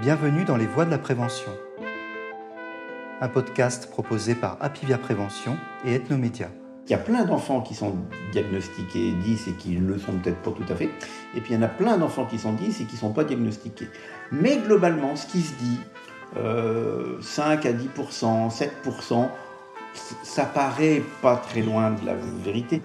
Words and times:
Bienvenue 0.00 0.44
dans 0.44 0.56
Les 0.56 0.66
Voies 0.66 0.84
de 0.84 0.92
la 0.92 0.98
Prévention, 0.98 1.50
un 3.20 3.28
podcast 3.28 3.90
proposé 3.90 4.36
par 4.36 4.56
Apivia 4.60 4.96
Prévention 4.96 5.56
et 5.84 5.94
Ethnomédia. 5.94 6.50
Il 6.86 6.92
y 6.92 6.94
a 6.94 6.98
plein 6.98 7.24
d'enfants 7.24 7.62
qui 7.62 7.74
sont 7.74 7.96
diagnostiqués 8.30 9.10
10 9.10 9.48
et 9.48 9.52
qui 9.54 9.70
ne 9.70 9.88
le 9.88 9.98
sont 9.98 10.12
peut-être 10.12 10.40
pas 10.40 10.52
tout 10.52 10.72
à 10.72 10.76
fait. 10.76 10.88
Et 11.34 11.40
puis 11.40 11.52
il 11.52 11.56
y 11.56 11.58
en 11.58 11.62
a 11.62 11.68
plein 11.68 11.98
d'enfants 11.98 12.26
qui 12.26 12.38
sont 12.38 12.52
10 12.52 12.80
et 12.80 12.84
qui 12.84 12.94
ne 12.94 12.98
sont 13.00 13.12
pas 13.12 13.24
diagnostiqués. 13.24 13.88
Mais 14.30 14.58
globalement, 14.58 15.16
ce 15.16 15.26
qui 15.26 15.42
se 15.42 15.54
dit, 15.54 15.80
5 16.34 16.38
euh, 16.38 17.18
à 17.20 17.72
10%, 17.72 18.56
7%, 18.56 19.28
ça 20.22 20.44
paraît 20.44 21.02
pas 21.22 21.36
très 21.36 21.62
loin 21.62 21.90
de 21.90 22.06
la 22.06 22.14
vérité. 22.44 22.82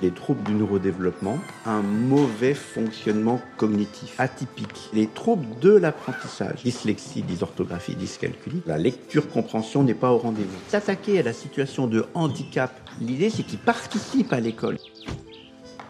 Les 0.00 0.10
troubles 0.10 0.42
du 0.44 0.52
neurodéveloppement, 0.52 1.38
un 1.66 1.82
mauvais 1.82 2.54
fonctionnement 2.54 3.40
cognitif 3.56 4.14
atypique. 4.18 4.90
Les 4.92 5.08
troubles 5.08 5.46
de 5.60 5.70
l'apprentissage, 5.70 6.62
dyslexie, 6.62 7.22
dysorthographie, 7.22 7.96
dyscalculie, 7.96 8.62
la 8.66 8.78
lecture-compréhension 8.78 9.82
n'est 9.82 9.94
pas 9.94 10.12
au 10.12 10.18
rendez-vous. 10.18 10.56
S'attaquer 10.68 11.18
à 11.18 11.22
la 11.22 11.32
situation 11.32 11.86
de 11.86 12.06
handicap, 12.14 12.72
l'idée 13.00 13.28
c'est 13.28 13.42
qu'ils 13.42 13.58
participent 13.58 14.32
à 14.32 14.40
l'école. 14.40 14.78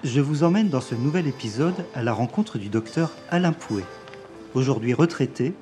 Je 0.04 0.20
vous 0.20 0.42
emmène 0.42 0.68
dans 0.68 0.80
ce 0.80 0.94
nouvel 0.94 1.26
épisode 1.26 1.74
à 1.94 2.02
la 2.02 2.12
rencontre 2.12 2.58
du 2.58 2.68
docteur 2.68 3.12
Alain 3.30 3.52
Pouet. 3.52 3.84
Aujourd'hui 4.54 4.94
retraité, 4.94 5.52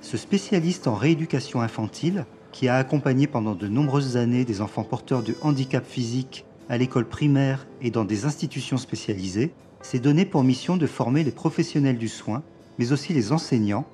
ce 0.00 0.16
spécialiste 0.16 0.86
en 0.86 0.94
rééducation 0.94 1.60
infantile 1.60 2.24
qui 2.52 2.68
a 2.68 2.76
accompagné 2.76 3.26
pendant 3.26 3.54
de 3.54 3.68
nombreuses 3.68 4.16
années 4.16 4.46
des 4.46 4.62
enfants 4.62 4.82
porteurs 4.82 5.22
de 5.22 5.34
handicap 5.42 5.84
physique 5.84 6.45
à 6.68 6.78
l'école 6.78 7.08
primaire 7.08 7.66
et 7.80 7.90
dans 7.90 8.04
des 8.04 8.24
institutions 8.24 8.76
spécialisées, 8.76 9.52
s'est 9.82 9.98
donné 9.98 10.24
pour 10.24 10.42
mission 10.42 10.76
de 10.76 10.86
former 10.86 11.22
les 11.22 11.30
professionnels 11.30 11.98
du 11.98 12.08
soin, 12.08 12.42
mais 12.78 12.92
aussi 12.92 13.12
les 13.12 13.32
enseignants, 13.32 13.86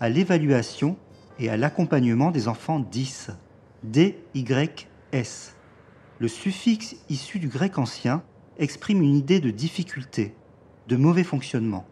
à 0.00 0.08
l'évaluation 0.08 0.96
et 1.38 1.50
à 1.50 1.56
l'accompagnement 1.56 2.30
des 2.30 2.48
enfants 2.48 2.80
10, 2.80 3.30
D-Y-S. 3.82 5.54
Le 6.18 6.28
suffixe 6.28 6.96
issu 7.10 7.38
du 7.38 7.48
grec 7.48 7.78
ancien 7.78 8.22
exprime 8.58 9.02
une 9.02 9.14
idée 9.14 9.40
de 9.40 9.50
difficulté, 9.50 10.34
de 10.88 10.96
mauvais 10.96 11.24
fonctionnement. 11.24 11.86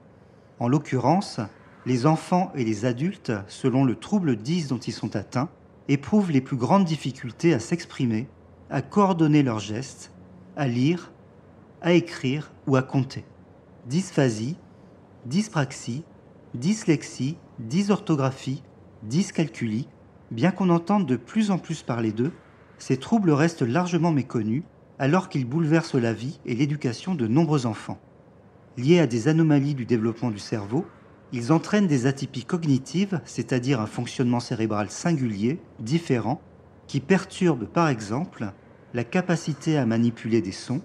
En 0.59 0.69
l'occurrence, 0.69 1.41
les 1.85 2.07
enfants 2.07 2.51
et 2.55 2.65
les 2.65 2.87
adultes, 2.87 3.33
selon 3.49 3.85
le 3.85 3.97
trouble 3.97 4.37
10 4.37 4.69
dont 4.69 4.79
ils 4.79 4.93
sont 4.93 5.17
atteints, 5.17 5.51
éprouvent 5.89 6.31
les 6.31 6.41
plus 6.41 6.57
grandes 6.57 6.87
difficultés 6.87 7.53
à 7.53 7.59
s'exprimer, 7.59 8.27
à 8.71 8.81
coordonner 8.81 9.43
leurs 9.43 9.59
gestes, 9.59 10.11
à 10.57 10.69
lire, 10.69 11.13
à 11.83 11.93
écrire 11.93 12.53
ou 12.67 12.77
à 12.77 12.83
compter. 12.83 13.25
Dysphasie, 13.87 14.57
dyspraxie, 15.27 16.05
dyslexie, 16.55 17.37
dysorthographie, 17.59 18.63
dyscalculie, 19.03 19.89
bien 20.31 20.51
qu'on 20.51 20.71
entende 20.71 21.07
de 21.07 21.17
plus 21.17 21.51
en 21.51 21.59
plus 21.59 21.83
parler 21.83 22.13
d'eux, 22.13 22.33
ces 22.79 22.97
troubles 22.97 23.31
restent 23.31 23.63
largement 23.63 24.13
méconnus 24.13 24.63
alors 24.99 25.29
qu'ils 25.29 25.47
bouleversent 25.47 25.95
la 25.95 26.13
vie 26.13 26.41
et 26.47 26.55
l'éducation 26.55 27.15
de 27.15 27.27
nombreux 27.27 27.67
enfants. 27.67 27.99
Liés 28.77 29.01
à 29.01 29.07
des 29.07 29.29
anomalies 29.29 29.75
du 29.75 29.87
développement 29.87 30.31
du 30.31 30.39
cerveau, 30.39 30.87
ils 31.33 31.53
entraînent 31.53 31.87
des 31.87 32.07
atypies 32.07 32.45
cognitives, 32.45 33.21
c'est-à-dire 33.25 33.81
un 33.81 33.87
fonctionnement 33.87 34.41
cérébral 34.41 34.91
singulier, 34.91 35.59
différent, 35.81 36.41
qui 36.87 37.01
perturbe 37.01 37.67
par 37.67 37.89
exemple 37.89 38.53
la 38.95 39.03
capacité 39.03 39.77
à 39.77 39.87
manipuler 39.87 40.41
des 40.41 40.53
sons, 40.53 40.81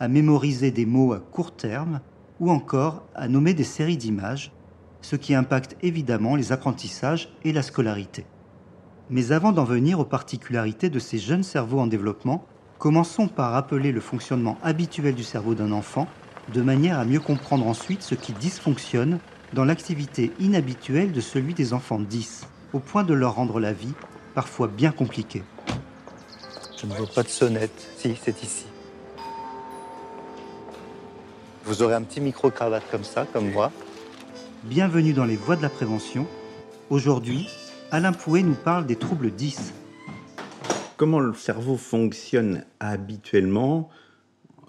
à 0.00 0.08
mémoriser 0.08 0.72
des 0.72 0.84
mots 0.84 1.12
à 1.12 1.20
court 1.20 1.54
terme 1.54 2.00
ou 2.40 2.50
encore 2.50 3.04
à 3.14 3.28
nommer 3.28 3.54
des 3.54 3.62
séries 3.62 3.96
d'images, 3.96 4.50
ce 5.00 5.14
qui 5.14 5.32
impacte 5.32 5.76
évidemment 5.80 6.34
les 6.34 6.50
apprentissages 6.50 7.28
et 7.44 7.52
la 7.52 7.62
scolarité. 7.62 8.26
Mais 9.10 9.30
avant 9.30 9.52
d'en 9.52 9.62
venir 9.62 10.00
aux 10.00 10.04
particularités 10.04 10.90
de 10.90 10.98
ces 10.98 11.18
jeunes 11.18 11.44
cerveaux 11.44 11.78
en 11.78 11.86
développement, 11.86 12.44
commençons 12.80 13.28
par 13.28 13.52
rappeler 13.52 13.92
le 13.92 14.00
fonctionnement 14.00 14.58
habituel 14.64 15.14
du 15.14 15.22
cerveau 15.22 15.54
d'un 15.54 15.70
enfant, 15.70 16.08
de 16.52 16.62
manière 16.62 16.98
à 16.98 17.04
mieux 17.04 17.20
comprendre 17.20 17.68
ensuite 17.68 18.02
ce 18.02 18.16
qui 18.16 18.32
dysfonctionne 18.32 19.20
dans 19.54 19.64
l'activité 19.64 20.32
inhabituelle 20.40 21.12
de 21.12 21.20
celui 21.20 21.54
des 21.54 21.74
enfants 21.74 22.00
10, 22.00 22.44
au 22.72 22.80
point 22.80 23.04
de 23.04 23.14
leur 23.14 23.36
rendre 23.36 23.60
la 23.60 23.72
vie 23.72 23.94
parfois 24.34 24.66
bien 24.66 24.90
compliquée. 24.90 25.42
Je 26.82 26.88
ne 26.88 26.94
vois 26.94 27.06
pas 27.06 27.22
de 27.22 27.28
sonnette. 27.28 27.92
Si, 27.96 28.16
c'est 28.20 28.42
ici. 28.42 28.66
Vous 31.64 31.80
aurez 31.80 31.94
un 31.94 32.02
petit 32.02 32.20
micro-cravate 32.20 32.82
comme 32.90 33.04
ça, 33.04 33.24
comme 33.32 33.52
moi. 33.52 33.70
Bienvenue 34.64 35.12
dans 35.12 35.24
les 35.24 35.36
voies 35.36 35.54
de 35.54 35.62
la 35.62 35.68
prévention. 35.68 36.26
Aujourd'hui, 36.90 37.48
Alain 37.92 38.12
Pouet 38.12 38.42
nous 38.42 38.56
parle 38.56 38.84
des 38.86 38.96
troubles 38.96 39.30
10. 39.30 39.72
Comment 40.96 41.20
le 41.20 41.34
cerveau 41.34 41.76
fonctionne 41.76 42.64
habituellement 42.80 43.88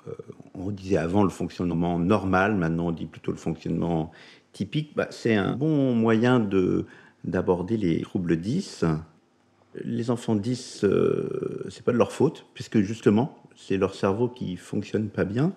euh, 0.08 0.12
On 0.54 0.70
disait 0.70 0.98
avant 0.98 1.24
le 1.24 1.32
fonctionnement 1.32 1.98
normal, 1.98 2.54
maintenant 2.54 2.90
on 2.90 2.92
dit 2.92 3.08
plutôt 3.08 3.32
le 3.32 3.38
fonctionnement 3.38 4.12
typique, 4.52 4.92
bah, 4.96 5.08
c'est 5.10 5.34
un 5.34 5.56
bon 5.56 5.96
moyen 5.96 6.40
de, 6.40 6.86
d'aborder 7.24 7.76
les 7.76 8.02
troubles 8.02 8.38
10. 8.38 8.86
Les 9.84 10.12
enfants 10.12 10.36
10, 10.36 10.78
ce 10.82 10.86
euh, 10.86 11.66
c'est 11.70 11.84
pas 11.84 11.92
de 11.92 11.98
leur 11.98 12.12
faute, 12.12 12.46
puisque 12.54 12.80
justement, 12.82 13.38
c'est 13.56 13.78
leur 13.78 13.96
cerveau 13.96 14.28
qui 14.28 14.56
fonctionne 14.56 15.10
pas 15.10 15.26
bien. 15.26 15.54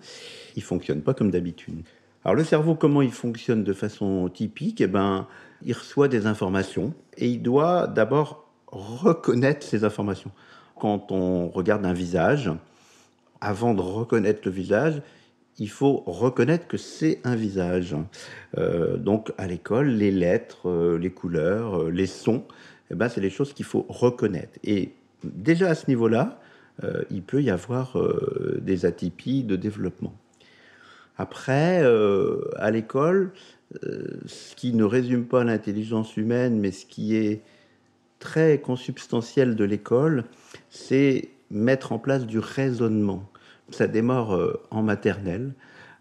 Il 0.56 0.62
fonctionne 0.62 1.02
pas 1.02 1.14
comme 1.14 1.30
d'habitude. 1.30 1.82
Alors 2.24 2.34
le 2.34 2.44
cerveau, 2.44 2.74
comment 2.74 3.02
il 3.02 3.12
fonctionne 3.12 3.62
de 3.62 3.72
façon 3.72 4.28
typique? 4.28 4.80
Eh 4.80 4.86
ben, 4.86 5.26
il 5.64 5.74
reçoit 5.74 6.08
des 6.08 6.26
informations 6.26 6.92
et 7.16 7.28
il 7.28 7.42
doit 7.42 7.86
d'abord 7.86 8.48
reconnaître 8.66 9.64
ces 9.64 9.84
informations. 9.84 10.32
Quand 10.74 11.12
on 11.12 11.48
regarde 11.48 11.86
un 11.86 11.92
visage, 11.92 12.50
avant 13.40 13.74
de 13.74 13.80
reconnaître 13.80 14.40
le 14.44 14.50
visage, 14.50 15.02
il 15.58 15.70
faut 15.70 16.02
reconnaître 16.06 16.66
que 16.66 16.76
c'est 16.76 17.20
un 17.24 17.34
visage. 17.34 17.96
Euh, 18.58 18.96
donc 18.96 19.32
à 19.38 19.46
l'école, 19.46 19.88
les 19.88 20.10
lettres, 20.10 20.68
euh, 20.68 20.98
les 20.98 21.10
couleurs, 21.10 21.82
euh, 21.82 21.90
les 21.90 22.06
sons, 22.06 22.44
eh 22.90 22.94
ben, 22.94 23.08
c'est 23.08 23.20
les 23.20 23.30
choses 23.30 23.52
qu'il 23.52 23.64
faut 23.64 23.86
reconnaître. 23.88 24.58
Et 24.64 24.92
déjà 25.24 25.70
à 25.70 25.74
ce 25.74 25.88
niveau-là, 25.88 26.40
il 27.10 27.22
peut 27.22 27.42
y 27.42 27.50
avoir 27.50 27.96
des 28.60 28.84
atypies 28.84 29.42
de 29.42 29.56
développement. 29.56 30.14
Après, 31.16 31.82
à 32.56 32.70
l'école, 32.70 33.32
ce 33.82 34.54
qui 34.54 34.74
ne 34.74 34.84
résume 34.84 35.24
pas 35.24 35.42
l'intelligence 35.42 36.16
humaine, 36.18 36.60
mais 36.60 36.72
ce 36.72 36.84
qui 36.84 37.16
est 37.16 37.40
très 38.18 38.58
consubstantiel 38.58 39.54
de 39.56 39.64
l'école, 39.64 40.24
c'est 40.70 41.28
mettre 41.50 41.92
en 41.92 41.98
place 41.98 42.26
du 42.26 42.38
raisonnement. 42.38 43.28
Ça 43.70 43.86
démarre 43.86 44.34
euh, 44.34 44.60
en 44.70 44.82
maternelle, 44.82 45.52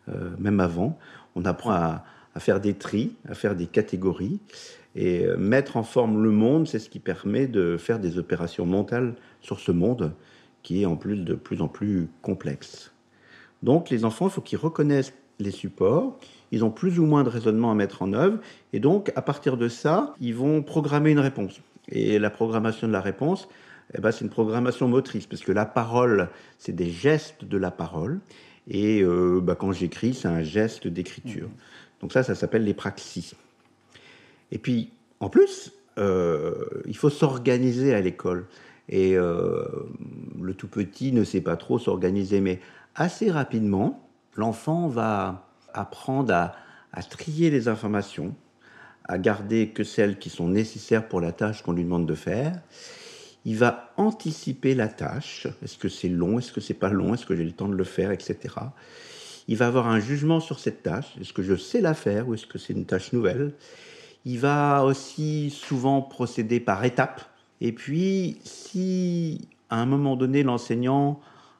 euh, 0.09 0.31
même 0.37 0.59
avant. 0.59 0.97
On 1.35 1.45
apprend 1.45 1.71
à, 1.71 2.03
faire 2.37 2.59
des 2.59 2.73
tris, 2.73 3.15
à 3.29 3.33
faire 3.33 3.55
des 3.55 3.67
catégories. 3.67 4.39
Et 4.95 5.25
euh, 5.25 5.37
mettre 5.37 5.77
en 5.77 5.83
forme 5.83 6.23
le 6.23 6.31
monde, 6.31 6.67
c'est 6.67 6.79
ce 6.79 6.89
qui 6.89 6.99
permet 6.99 7.47
de 7.47 7.77
faire 7.77 7.99
des 7.99 8.17
opérations 8.17 8.65
mentales 8.65 9.15
sur 9.41 9.59
ce 9.59 9.71
monde 9.71 10.13
qui 10.63 10.81
est 10.81 10.85
en 10.85 10.95
plus 10.95 11.17
de 11.17 11.35
plus 11.35 11.61
en 11.61 11.67
plus 11.67 12.07
complexe. 12.23 12.91
Donc 13.61 13.89
les 13.89 14.03
enfants, 14.03 14.27
il 14.27 14.31
faut 14.31 14.41
qu'ils 14.41 14.57
reconnaissent 14.57 15.13
les 15.39 15.51
supports, 15.51 16.17
ils 16.51 16.63
ont 16.63 16.71
plus 16.71 16.99
ou 16.99 17.05
moins 17.05 17.23
de 17.23 17.29
raisonnement 17.29 17.71
à 17.71 17.75
mettre 17.75 18.01
en 18.01 18.13
œuvre, 18.13 18.39
et 18.73 18.79
donc 18.79 19.11
à 19.15 19.21
partir 19.21 19.57
de 19.57 19.67
ça, 19.67 20.15
ils 20.19 20.33
vont 20.33 20.63
programmer 20.63 21.11
une 21.11 21.19
réponse. 21.19 21.61
Et 21.89 22.17
la 22.17 22.29
programmation 22.29 22.87
de 22.87 22.93
la 22.93 23.01
réponse, 23.01 23.47
eh 23.93 24.01
ben, 24.01 24.11
c'est 24.11 24.23
une 24.23 24.31
programmation 24.31 24.87
motrice, 24.87 25.27
parce 25.27 25.43
que 25.43 25.51
la 25.51 25.65
parole, 25.65 26.29
c'est 26.57 26.75
des 26.75 26.89
gestes 26.89 27.45
de 27.45 27.57
la 27.57 27.69
parole, 27.69 28.19
et 28.67 29.03
euh, 29.03 29.39
bah, 29.41 29.55
quand 29.55 29.71
j'écris, 29.71 30.13
c'est 30.15 30.27
un 30.27 30.41
geste 30.41 30.87
d'écriture. 30.87 31.47
Mmh. 31.47 32.01
Donc 32.01 32.11
ça, 32.11 32.23
ça 32.23 32.33
s'appelle 32.33 32.63
les 32.63 32.73
praxis. 32.73 33.35
Et 34.55 34.57
puis, 34.57 34.93
en 35.19 35.27
plus, 35.27 35.73
euh, 35.97 36.53
il 36.85 36.95
faut 36.95 37.09
s'organiser 37.09 37.93
à 37.93 37.99
l'école. 37.99 38.47
Et 38.87 39.17
euh, 39.17 39.65
le 40.41 40.53
tout 40.53 40.69
petit 40.69 41.11
ne 41.11 41.25
sait 41.25 41.41
pas 41.41 41.57
trop 41.57 41.77
s'organiser, 41.77 42.39
mais 42.39 42.61
assez 42.95 43.29
rapidement, 43.29 44.07
l'enfant 44.37 44.87
va 44.87 45.49
apprendre 45.73 46.33
à, 46.33 46.55
à 46.93 47.03
trier 47.03 47.49
les 47.49 47.67
informations, 47.67 48.33
à 49.03 49.17
garder 49.17 49.71
que 49.71 49.83
celles 49.83 50.17
qui 50.19 50.29
sont 50.29 50.47
nécessaires 50.47 51.05
pour 51.09 51.19
la 51.19 51.33
tâche 51.33 51.61
qu'on 51.61 51.73
lui 51.73 51.83
demande 51.83 52.07
de 52.07 52.15
faire, 52.15 52.61
il 53.43 53.57
va 53.57 53.91
anticiper 53.97 54.73
la 54.73 54.87
tâche. 54.87 55.47
Est-ce 55.63 55.77
que 55.77 55.89
c'est 55.89 56.07
long? 56.07 56.39
Est-ce 56.39 56.53
que 56.53 56.61
c'est 56.61 56.73
pas 56.73 56.89
long? 56.89 57.13
Est-ce 57.13 57.25
que 57.25 57.35
j'ai 57.35 57.43
le 57.43 57.51
temps 57.51 57.67
de 57.67 57.75
le 57.75 57.83
faire? 57.83 58.11
Etc. 58.11 58.37
Il 59.49 59.57
va 59.57 59.67
avoir 59.67 59.89
un 59.89 59.99
jugement 59.99 60.39
sur 60.39 60.59
cette 60.59 60.81
tâche. 60.81 61.13
Est-ce 61.19 61.33
que 61.33 61.43
je 61.43 61.57
sais 61.57 61.81
la 61.81 61.93
faire 61.93 62.29
ou 62.29 62.35
est-ce 62.35 62.47
que 62.47 62.57
c'est 62.57 62.71
une 62.71 62.85
tâche 62.85 63.11
nouvelle? 63.11 63.51
Il 64.25 64.39
va 64.39 64.83
aussi 64.83 65.51
souvent 65.51 66.01
procéder 66.01 66.59
par 66.59 66.83
étapes. 66.83 67.21
Et 67.61 67.71
puis, 67.71 68.37
si 68.43 69.47
à 69.69 69.77
un 69.77 69.85
moment 69.85 70.15
donné 70.15 70.43
l'enseignant 70.43 71.19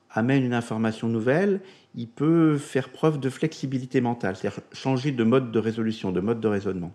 amène 0.09 0.43
une 0.43 0.53
information 0.53 1.07
nouvelle, 1.07 1.61
il 1.95 2.07
peut 2.07 2.57
faire 2.57 2.89
preuve 2.89 3.19
de 3.19 3.29
flexibilité 3.29 4.01
mentale, 4.01 4.35
c'est-à-dire 4.35 4.61
changer 4.73 5.11
de 5.11 5.23
mode 5.23 5.51
de 5.51 5.59
résolution, 5.59 6.11
de 6.11 6.19
mode 6.19 6.39
de 6.39 6.47
raisonnement. 6.47 6.91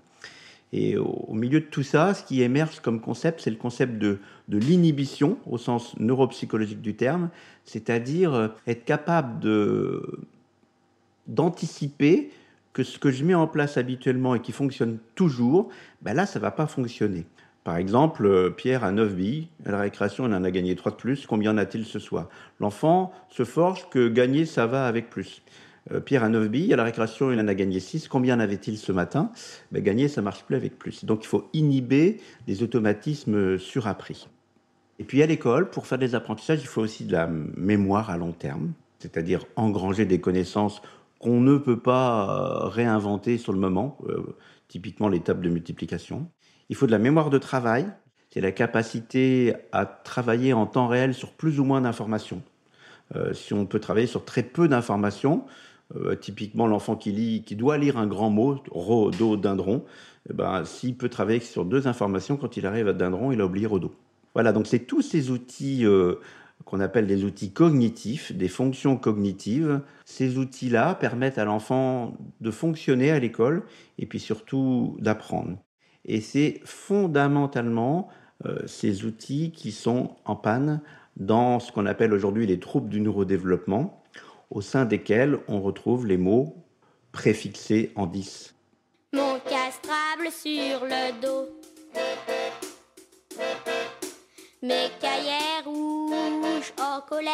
Et 0.72 0.96
au, 0.96 1.32
milieu 1.32 1.60
de 1.60 1.66
tout 1.66 1.82
ça, 1.82 2.14
ce 2.14 2.22
qui 2.22 2.42
émerge 2.42 2.80
comme 2.80 3.00
concept, 3.00 3.40
c'est 3.40 3.50
le 3.50 3.56
concept 3.56 3.98
de, 3.98 4.18
de 4.48 4.58
l'inhibition, 4.58 5.36
au 5.46 5.58
sens 5.58 5.98
neuropsychologique 5.98 6.80
du 6.80 6.94
terme, 6.94 7.28
c'est-à-dire 7.64 8.54
être 8.68 8.84
capable 8.84 9.40
d'anticiper 11.26 12.30
que 12.72 12.82
ce 12.82 12.98
que 12.98 13.10
je 13.10 13.24
mets 13.24 13.34
en 13.34 13.46
place 13.46 13.76
habituellement 13.76 14.34
et 14.34 14.40
qui 14.40 14.52
fonctionne 14.52 14.98
toujours, 15.14 15.70
ben 16.02 16.14
là, 16.14 16.26
ça 16.26 16.38
ne 16.38 16.42
va 16.42 16.50
pas 16.50 16.66
fonctionner. 16.66 17.26
Par 17.64 17.76
exemple, 17.76 18.24
euh, 18.24 18.50
Pierre 18.50 18.84
a 18.84 18.92
9 18.92 19.14
billes, 19.14 19.48
à 19.66 19.72
la 19.72 19.80
récréation, 19.80 20.26
il 20.26 20.34
en 20.34 20.44
a 20.44 20.50
gagné 20.50 20.74
3 20.76 20.92
de 20.92 20.96
plus, 20.96 21.26
combien 21.26 21.52
en 21.52 21.58
a-t-il 21.58 21.84
ce 21.84 21.98
soir? 21.98 22.28
L'enfant 22.58 23.12
se 23.28 23.44
forge 23.44 23.88
que 23.90 24.08
gagner, 24.08 24.46
ça 24.46 24.66
va 24.66 24.86
avec 24.86 25.10
plus. 25.10 25.42
Euh, 25.92 26.00
Pierre 26.00 26.24
a 26.24 26.28
9 26.28 26.48
billes, 26.48 26.72
à 26.72 26.76
la 26.76 26.84
récréation, 26.84 27.30
il 27.32 27.40
en 27.40 27.48
a 27.48 27.54
gagné 27.54 27.80
6. 27.80 28.08
Combien 28.08 28.36
en 28.36 28.40
avait-il 28.40 28.78
ce 28.78 28.92
matin? 28.92 29.30
Ben, 29.72 29.82
Gagner, 29.82 30.08
ça 30.08 30.22
marche 30.22 30.44
plus 30.44 30.56
avec 30.56 30.78
plus. 30.78 31.04
Donc 31.04 31.24
il 31.24 31.26
faut 31.26 31.48
inhiber 31.52 32.18
les 32.46 32.62
automatismes 32.62 33.58
surappris. 33.58 34.28
Et 34.98 35.04
puis 35.04 35.22
à 35.22 35.26
l'école, 35.26 35.70
pour 35.70 35.86
faire 35.86 35.98
des 35.98 36.14
apprentissages, 36.14 36.60
il 36.60 36.66
faut 36.66 36.82
aussi 36.82 37.04
de 37.04 37.12
la 37.12 37.26
mémoire 37.26 38.10
à 38.10 38.18
long 38.18 38.32
terme, 38.32 38.72
c'est-à-dire 38.98 39.44
engranger 39.56 40.04
des 40.04 40.20
connaissances 40.20 40.82
qu'on 41.20 41.40
ne 41.40 41.56
peut 41.56 41.78
pas 41.78 42.64
euh, 42.64 42.68
réinventer 42.68 43.38
sur 43.38 43.52
le 43.52 43.60
moment, 43.60 43.98
euh, 44.08 44.36
typiquement 44.66 45.08
l'étape 45.08 45.40
de 45.40 45.48
multiplication. 45.48 46.28
Il 46.68 46.74
faut 46.74 46.86
de 46.86 46.90
la 46.90 46.98
mémoire 46.98 47.30
de 47.30 47.38
travail, 47.38 47.86
c'est 48.30 48.40
la 48.40 48.52
capacité 48.52 49.54
à 49.70 49.86
travailler 49.86 50.52
en 50.52 50.66
temps 50.66 50.88
réel 50.88 51.14
sur 51.14 51.30
plus 51.32 51.60
ou 51.60 51.64
moins 51.64 51.80
d'informations. 51.80 52.42
si 53.32 53.54
on 53.54 53.66
peut 53.66 53.80
travailler 53.80 54.06
sur 54.06 54.24
très 54.24 54.44
peu 54.44 54.68
d'informations, 54.68 55.44
euh, 55.96 56.14
typiquement, 56.14 56.66
l'enfant 56.66 56.94
qui 56.94 57.10
lit, 57.10 57.42
qui 57.44 57.56
doit 57.56 57.76
lire 57.76 57.98
un 57.98 58.06
grand 58.06 58.30
mot, 58.30 58.62
Rodo, 58.70 59.36
dindron, 59.36 59.84
eh 60.28 60.32
ben, 60.32 60.64
s'il 60.64 60.96
peut 60.96 61.08
travailler 61.08 61.40
sur 61.40 61.64
deux 61.64 61.88
informations, 61.88 62.36
quand 62.36 62.56
il 62.56 62.66
arrive 62.66 62.86
à 62.86 62.92
dindron, 62.92 63.32
il 63.32 63.40
a 63.40 63.46
oublié 63.46 63.66
Rodo. 63.66 63.92
Voilà, 64.34 64.52
donc 64.52 64.68
c'est 64.68 64.80
tous 64.80 65.02
ces 65.02 65.30
outils 65.30 65.84
euh, 65.84 66.14
qu'on 66.64 66.80
appelle 66.80 67.06
des 67.06 67.24
outils 67.24 67.52
cognitifs, 67.52 68.32
des 68.32 68.48
fonctions 68.48 68.96
cognitives. 68.96 69.80
Ces 70.04 70.38
outils-là 70.38 70.94
permettent 70.94 71.38
à 71.38 71.44
l'enfant 71.44 72.16
de 72.40 72.50
fonctionner 72.50 73.10
à 73.10 73.18
l'école 73.18 73.64
et 73.98 74.06
puis 74.06 74.20
surtout 74.20 74.96
d'apprendre. 75.00 75.58
Et 76.04 76.20
c'est 76.20 76.60
fondamentalement 76.64 78.08
euh, 78.46 78.66
ces 78.66 79.04
outils 79.04 79.52
qui 79.52 79.72
sont 79.72 80.16
en 80.24 80.36
panne 80.36 80.80
dans 81.16 81.60
ce 81.60 81.72
qu'on 81.72 81.86
appelle 81.86 82.12
aujourd'hui 82.12 82.46
les 82.46 82.58
troubles 82.58 82.88
du 82.88 83.00
neurodéveloppement 83.00 84.02
au 84.50 84.60
sein 84.60 84.84
desquels 84.84 85.38
on 85.48 85.60
retrouve 85.60 86.06
les 86.06 86.16
mots 86.16 86.56
préfixés 87.12 87.92
en 87.96 88.06
10. 88.06 88.54
Mon 89.12 89.38
castrable 89.40 90.30
sur 90.30 90.84
le 90.84 91.20
dos. 91.20 91.59
Mes 94.62 94.90
cahiers 95.00 95.62
rouges 95.64 96.74
en 96.78 97.00
colère. 97.08 97.32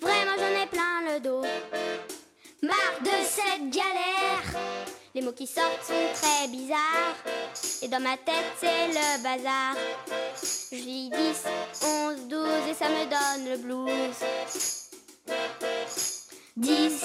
Vraiment 0.00 0.36
j'en 0.36 0.62
ai 0.62 0.66
plein 0.66 1.14
le 1.14 1.20
dos. 1.20 1.42
Marre 2.60 3.00
de 3.04 3.24
cette 3.24 3.70
galère. 3.70 4.60
Les 5.14 5.22
mots 5.22 5.30
qui 5.30 5.46
sortent 5.46 5.84
sont 5.84 5.94
très 6.14 6.48
bizarres. 6.48 7.14
Et 7.82 7.88
dans 7.88 8.00
ma 8.00 8.16
tête 8.16 8.52
c'est 8.58 8.88
le 8.88 9.22
bazar. 9.22 9.76
Je 10.72 10.76
lis 10.76 11.10
10, 11.10 11.44
11, 11.84 12.26
12 12.26 12.48
et 12.68 12.74
ça 12.74 12.88
me 12.88 13.04
donne 13.04 13.48
le 13.48 13.58
blues. 13.58 14.16
10, 16.56 17.04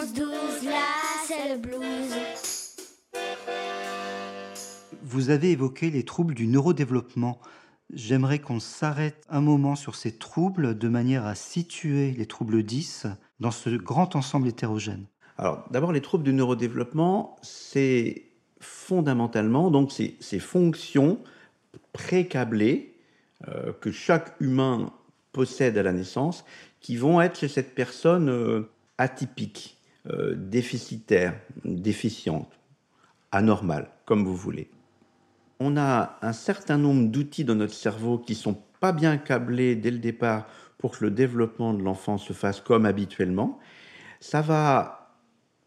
11, 0.00 0.12
12, 0.12 0.62
là 0.66 0.86
c'est 1.26 1.48
le 1.48 1.56
blues. 1.56 2.49
Vous 5.12 5.30
avez 5.30 5.50
évoqué 5.50 5.90
les 5.90 6.04
troubles 6.04 6.34
du 6.34 6.46
neurodéveloppement. 6.46 7.40
J'aimerais 7.92 8.38
qu'on 8.38 8.60
s'arrête 8.60 9.24
un 9.28 9.40
moment 9.40 9.74
sur 9.74 9.96
ces 9.96 10.12
troubles 10.12 10.78
de 10.78 10.88
manière 10.88 11.26
à 11.26 11.34
situer 11.34 12.12
les 12.12 12.26
troubles 12.26 12.62
10 12.62 13.08
dans 13.40 13.50
ce 13.50 13.70
grand 13.70 14.14
ensemble 14.14 14.46
hétérogène. 14.46 15.06
Alors, 15.36 15.64
d'abord, 15.72 15.90
les 15.90 16.00
troubles 16.00 16.22
du 16.22 16.32
neurodéveloppement, 16.32 17.34
c'est 17.42 18.22
fondamentalement 18.60 19.72
donc 19.72 19.90
ces, 19.90 20.38
fonctions 20.38 21.18
précablées 21.92 22.94
euh, 23.48 23.72
que 23.80 23.90
chaque 23.90 24.36
humain 24.38 24.92
possède 25.32 25.76
à 25.76 25.82
la 25.82 25.92
naissance, 25.92 26.44
qui 26.78 26.96
vont 26.96 27.20
être 27.20 27.40
chez 27.40 27.48
cette 27.48 27.74
personne 27.74 28.28
euh, 28.28 28.70
atypique, 28.96 29.76
euh, 30.06 30.36
déficitaire, 30.36 31.34
déficiente, 31.64 32.60
anormale, 33.32 33.90
comme 34.04 34.24
vous 34.24 34.36
voulez. 34.36 34.70
On 35.60 35.76
a 35.76 36.18
un 36.22 36.32
certain 36.32 36.78
nombre 36.78 37.08
d'outils 37.08 37.44
dans 37.44 37.54
notre 37.54 37.74
cerveau 37.74 38.18
qui 38.18 38.34
sont 38.34 38.56
pas 38.80 38.92
bien 38.92 39.18
câblés 39.18 39.76
dès 39.76 39.90
le 39.90 39.98
départ 39.98 40.46
pour 40.78 40.98
que 40.98 41.04
le 41.04 41.10
développement 41.10 41.74
de 41.74 41.82
l'enfant 41.82 42.18
se 42.18 42.32
fasse 42.32 42.60
comme 42.60 42.86
habituellement. 42.86 43.58
Ça 44.20 44.40
va 44.40 45.14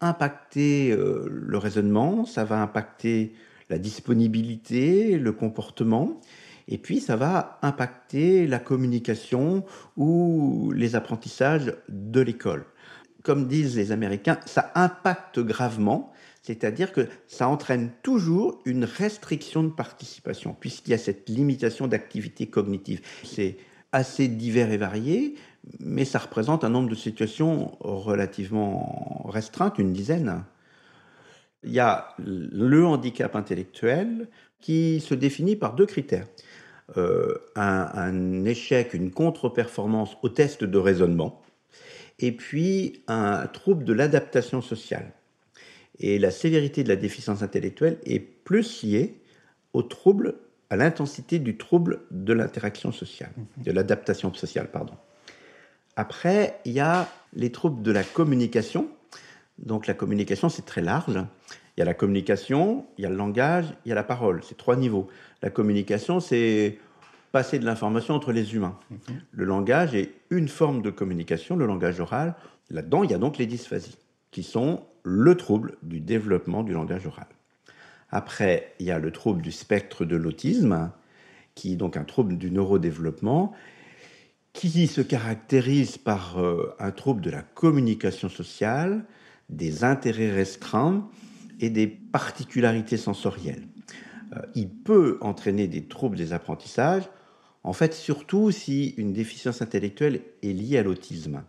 impacter 0.00 0.94
le 0.96 1.58
raisonnement, 1.58 2.26
ça 2.26 2.44
va 2.44 2.60
impacter 2.60 3.34
la 3.70 3.78
disponibilité, 3.78 5.16
le 5.18 5.32
comportement, 5.32 6.20
et 6.68 6.78
puis, 6.78 7.00
ça 7.00 7.16
va 7.16 7.58
impacter 7.62 8.46
la 8.46 8.58
communication 8.58 9.64
ou 9.96 10.72
les 10.74 10.96
apprentissages 10.96 11.74
de 11.88 12.20
l'école. 12.20 12.64
Comme 13.22 13.46
disent 13.46 13.76
les 13.76 13.92
Américains, 13.92 14.38
ça 14.46 14.72
impacte 14.74 15.40
gravement, 15.40 16.12
c'est-à-dire 16.44 16.92
que 16.92 17.08
ça 17.26 17.48
entraîne 17.48 17.90
toujours 18.02 18.60
une 18.66 18.84
restriction 18.84 19.64
de 19.64 19.70
participation, 19.70 20.54
puisqu'il 20.58 20.90
y 20.90 20.94
a 20.94 20.98
cette 20.98 21.30
limitation 21.30 21.86
d'activité 21.88 22.48
cognitive. 22.48 23.00
C'est 23.24 23.56
assez 23.92 24.28
divers 24.28 24.70
et 24.70 24.76
varié, 24.76 25.36
mais 25.80 26.04
ça 26.04 26.18
représente 26.18 26.62
un 26.62 26.68
nombre 26.68 26.90
de 26.90 26.94
situations 26.94 27.78
relativement 27.80 29.24
restreintes, 29.26 29.78
une 29.78 29.94
dizaine. 29.94 30.44
Il 31.62 31.72
y 31.72 31.80
a 31.80 32.14
le 32.18 32.84
handicap 32.84 33.34
intellectuel 33.36 34.28
qui 34.60 35.00
se 35.00 35.14
définit 35.14 35.56
par 35.56 35.74
deux 35.74 35.86
critères. 35.86 36.26
Euh, 36.98 37.38
un, 37.56 38.44
échec, 38.44 38.92
une 38.92 39.10
contre-performance 39.10 40.18
au 40.22 40.28
test 40.28 40.62
de 40.62 40.78
raisonnement, 40.78 41.40
et 42.18 42.32
puis 42.32 43.02
un 43.06 43.46
trouble 43.46 43.84
de 43.84 43.94
l'adaptation 43.94 44.60
sociale. 44.60 45.10
Et 45.98 46.18
la 46.18 46.30
sévérité 46.30 46.82
de 46.82 46.88
la 46.88 46.96
déficience 46.96 47.42
intellectuelle 47.42 47.98
est 48.04 48.20
plus 48.20 48.82
liée 48.82 49.20
au 49.72 49.82
trouble, 49.82 50.36
à 50.70 50.76
l'intensité 50.76 51.38
du 51.38 51.56
trouble 51.56 52.00
de 52.10 52.32
l'interaction 52.32 52.90
sociale, 52.92 53.32
de 53.58 53.70
l'adaptation 53.70 54.32
sociale, 54.34 54.70
pardon. 54.70 54.94
Après, 55.96 56.58
il 56.64 56.72
y 56.72 56.80
a 56.80 57.08
les 57.34 57.52
troubles 57.52 57.82
de 57.82 57.92
la 57.92 58.02
communication. 58.02 58.88
Donc 59.58 59.86
la 59.86 59.94
communication, 59.94 60.48
c'est 60.48 60.64
très 60.64 60.82
large. 60.82 61.16
Il 61.76 61.80
y 61.80 61.82
a 61.82 61.84
la 61.84 61.94
communication, 61.94 62.86
il 62.98 63.02
y 63.02 63.06
a 63.06 63.10
le 63.10 63.16
langage, 63.16 63.66
il 63.84 63.90
y 63.90 63.92
a 63.92 63.94
la 63.94 64.04
parole. 64.04 64.42
C'est 64.44 64.56
trois 64.56 64.76
niveaux. 64.76 65.08
La 65.42 65.50
communication, 65.50 66.20
c'est 66.20 66.78
passer 67.32 67.58
de 67.58 67.64
l'information 67.64 68.14
entre 68.14 68.32
les 68.32 68.54
humains. 68.54 68.78
Mhm. 68.90 68.98
Le 69.32 69.44
langage 69.44 69.94
est 69.94 70.12
une 70.30 70.48
forme 70.48 70.82
de 70.82 70.90
communication, 70.90 71.56
le 71.56 71.66
langage 71.66 71.98
oral. 72.00 72.34
Là-dedans, 72.70 73.02
il 73.02 73.10
y 73.10 73.14
a 73.14 73.18
donc 73.18 73.38
les 73.38 73.46
dysphasies, 73.46 73.98
qui 74.34 74.42
sont 74.42 74.82
le 75.04 75.36
trouble 75.36 75.76
du 75.84 76.00
développement 76.00 76.64
du 76.64 76.72
langage 76.72 77.06
oral. 77.06 77.28
Après, 78.10 78.74
il 78.80 78.86
y 78.86 78.90
a 78.90 78.98
le 78.98 79.12
trouble 79.12 79.42
du 79.42 79.52
spectre 79.52 80.04
de 80.04 80.16
l'autisme, 80.16 80.90
qui 81.54 81.74
est 81.74 81.76
donc 81.76 81.96
un 81.96 82.02
trouble 82.02 82.36
du 82.36 82.50
neurodéveloppement, 82.50 83.52
qui 84.52 84.88
se 84.88 85.00
caractérise 85.02 85.98
par 85.98 86.40
euh, 86.40 86.74
un 86.80 86.90
trouble 86.90 87.20
de 87.20 87.30
la 87.30 87.42
communication 87.42 88.28
sociale, 88.28 89.04
des 89.50 89.84
intérêts 89.84 90.32
restreints 90.32 91.08
et 91.60 91.70
des 91.70 91.86
particularités 91.86 92.96
sensorielles. 92.96 93.68
Euh, 94.34 94.40
il 94.56 94.68
peut 94.68 95.18
entraîner 95.20 95.68
des 95.68 95.84
troubles 95.84 96.16
des 96.16 96.32
apprentissages, 96.32 97.08
en 97.62 97.72
fait 97.72 97.94
surtout 97.94 98.50
si 98.50 98.94
une 98.96 99.12
déficience 99.12 99.62
intellectuelle 99.62 100.22
est 100.42 100.52
liée 100.52 100.78
à 100.78 100.82
l'autisme, 100.82 101.44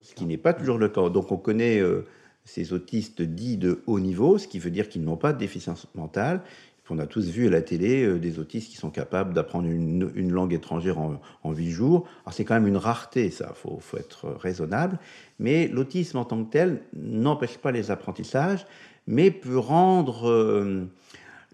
ce 0.00 0.14
qui 0.14 0.24
n'est 0.24 0.38
pas 0.38 0.54
toujours 0.54 0.78
le 0.78 0.88
cas. 0.88 1.10
Donc 1.10 1.30
on 1.30 1.36
connaît 1.36 1.78
euh, 1.78 2.06
ces 2.44 2.72
autistes 2.72 3.22
dits 3.22 3.56
de 3.56 3.82
haut 3.86 4.00
niveau, 4.00 4.38
ce 4.38 4.48
qui 4.48 4.58
veut 4.58 4.70
dire 4.70 4.88
qu'ils 4.88 5.04
n'ont 5.04 5.16
pas 5.16 5.32
de 5.32 5.38
déficience 5.38 5.86
mentale. 5.94 6.42
On 6.90 6.98
a 6.98 7.06
tous 7.06 7.30
vu 7.30 7.46
à 7.46 7.50
la 7.50 7.62
télé 7.62 8.04
euh, 8.04 8.18
des 8.18 8.38
autistes 8.38 8.70
qui 8.70 8.76
sont 8.76 8.90
capables 8.90 9.32
d'apprendre 9.32 9.66
une, 9.66 10.30
langue 10.30 10.52
étrangère 10.52 10.98
en 10.98 11.52
huit 11.52 11.70
jours. 11.70 12.06
Alors 12.26 12.34
c'est 12.34 12.44
quand 12.44 12.52
même 12.52 12.66
une 12.66 12.76
rareté, 12.76 13.30
ça, 13.30 13.54
faut, 13.54 13.78
faut 13.80 13.96
être 13.96 14.28
raisonnable. 14.28 14.98
Mais 15.38 15.68
l'autisme 15.68 16.18
en 16.18 16.26
tant 16.26 16.44
que 16.44 16.50
tel 16.50 16.82
n'empêche 16.92 17.56
pas 17.56 17.72
les 17.72 17.90
apprentissages, 17.90 18.66
mais 19.06 19.30
peut 19.30 19.56
rendre 19.56 20.86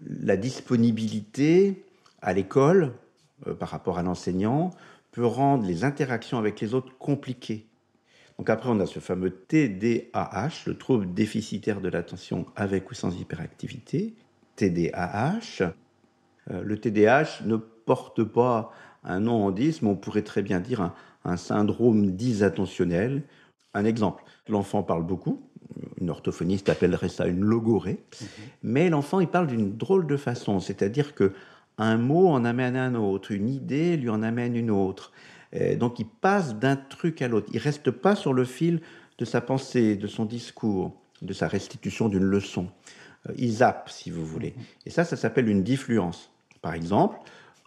la 0.07 0.37
disponibilité 0.37 1.85
à 2.21 2.33
l'école 2.33 2.93
euh, 3.47 3.53
par 3.53 3.69
rapport 3.69 3.97
à 3.97 4.03
l'enseignant 4.03 4.71
peut 5.11 5.25
rendre 5.25 5.65
les 5.65 5.83
interactions 5.83 6.37
avec 6.37 6.59
les 6.61 6.73
autres 6.73 6.95
compliquées. 6.97 7.65
Donc 8.39 8.49
après, 8.49 8.69
on 8.69 8.79
a 8.79 8.85
ce 8.85 9.01
fameux 9.01 9.31
TDAH, 9.31 10.63
le 10.65 10.77
trouble 10.77 11.13
déficitaire 11.13 11.81
de 11.81 11.89
l'attention 11.89 12.45
avec 12.55 12.89
ou 12.89 12.93
sans 12.93 13.13
hyperactivité. 13.13 14.15
TDAH. 14.55 15.73
Euh, 16.49 16.61
le 16.63 16.79
TDAH 16.79 17.43
ne 17.45 17.57
porte 17.57 18.23
pas 18.23 18.71
un 19.03 19.19
nom 19.19 19.43
en 19.43 19.51
10, 19.51 19.81
mais 19.81 19.89
on 19.89 19.97
pourrait 19.97 20.21
très 20.21 20.41
bien 20.41 20.61
dire 20.61 20.79
un, 20.79 20.93
un 21.25 21.35
syndrome 21.35 22.11
disattentionnel. 22.11 23.23
Un 23.73 23.83
exemple, 23.83 24.23
l'enfant 24.47 24.83
parle 24.83 25.05
beaucoup, 25.05 25.43
une 25.99 26.09
orthophoniste 26.09 26.69
appellerait 26.69 27.09
ça 27.09 27.27
une 27.27 27.41
logorée, 27.41 27.99
mhm. 28.21 28.27
mais 28.63 28.89
l'enfant 28.89 29.19
il 29.19 29.27
parle 29.27 29.47
d'une 29.47 29.75
drôle 29.75 30.07
de 30.07 30.15
façon, 30.17 30.61
c'est-à-dire 30.61 31.13
que 31.13 31.33
un 31.77 31.97
mot 31.97 32.29
en 32.29 32.45
amène 32.45 32.77
un 32.77 32.95
autre, 32.95 33.31
une 33.31 33.49
idée 33.49 33.97
lui 33.97 34.09
en 34.09 34.23
amène 34.23 34.55
une 34.55 34.71
autre. 34.71 35.11
Donc 35.51 35.99
il 35.99 36.05
passe 36.05 36.55
d'un 36.55 36.75
truc 36.75 37.21
à 37.21 37.27
l'autre. 37.27 37.49
Il 37.53 37.59
reste 37.59 37.91
pas 37.91 38.15
sur 38.15 38.33
le 38.33 38.45
fil 38.45 38.81
de 39.17 39.25
sa 39.25 39.41
pensée, 39.41 39.95
de 39.95 40.07
son 40.07 40.25
discours, 40.25 40.93
de 41.21 41.33
sa 41.33 41.47
restitution 41.47 42.09
d'une 42.09 42.23
leçon. 42.23 42.67
Euh, 43.27 43.33
il 43.37 43.51
zappe, 43.51 43.89
si 43.89 44.09
vous 44.09 44.25
voulez. 44.25 44.53
Et 44.85 44.89
ça, 44.89 45.03
ça 45.03 45.15
s'appelle 45.15 45.49
une 45.49 45.63
diffluence. 45.63 46.31
Par 46.61 46.73
exemple, 46.73 47.17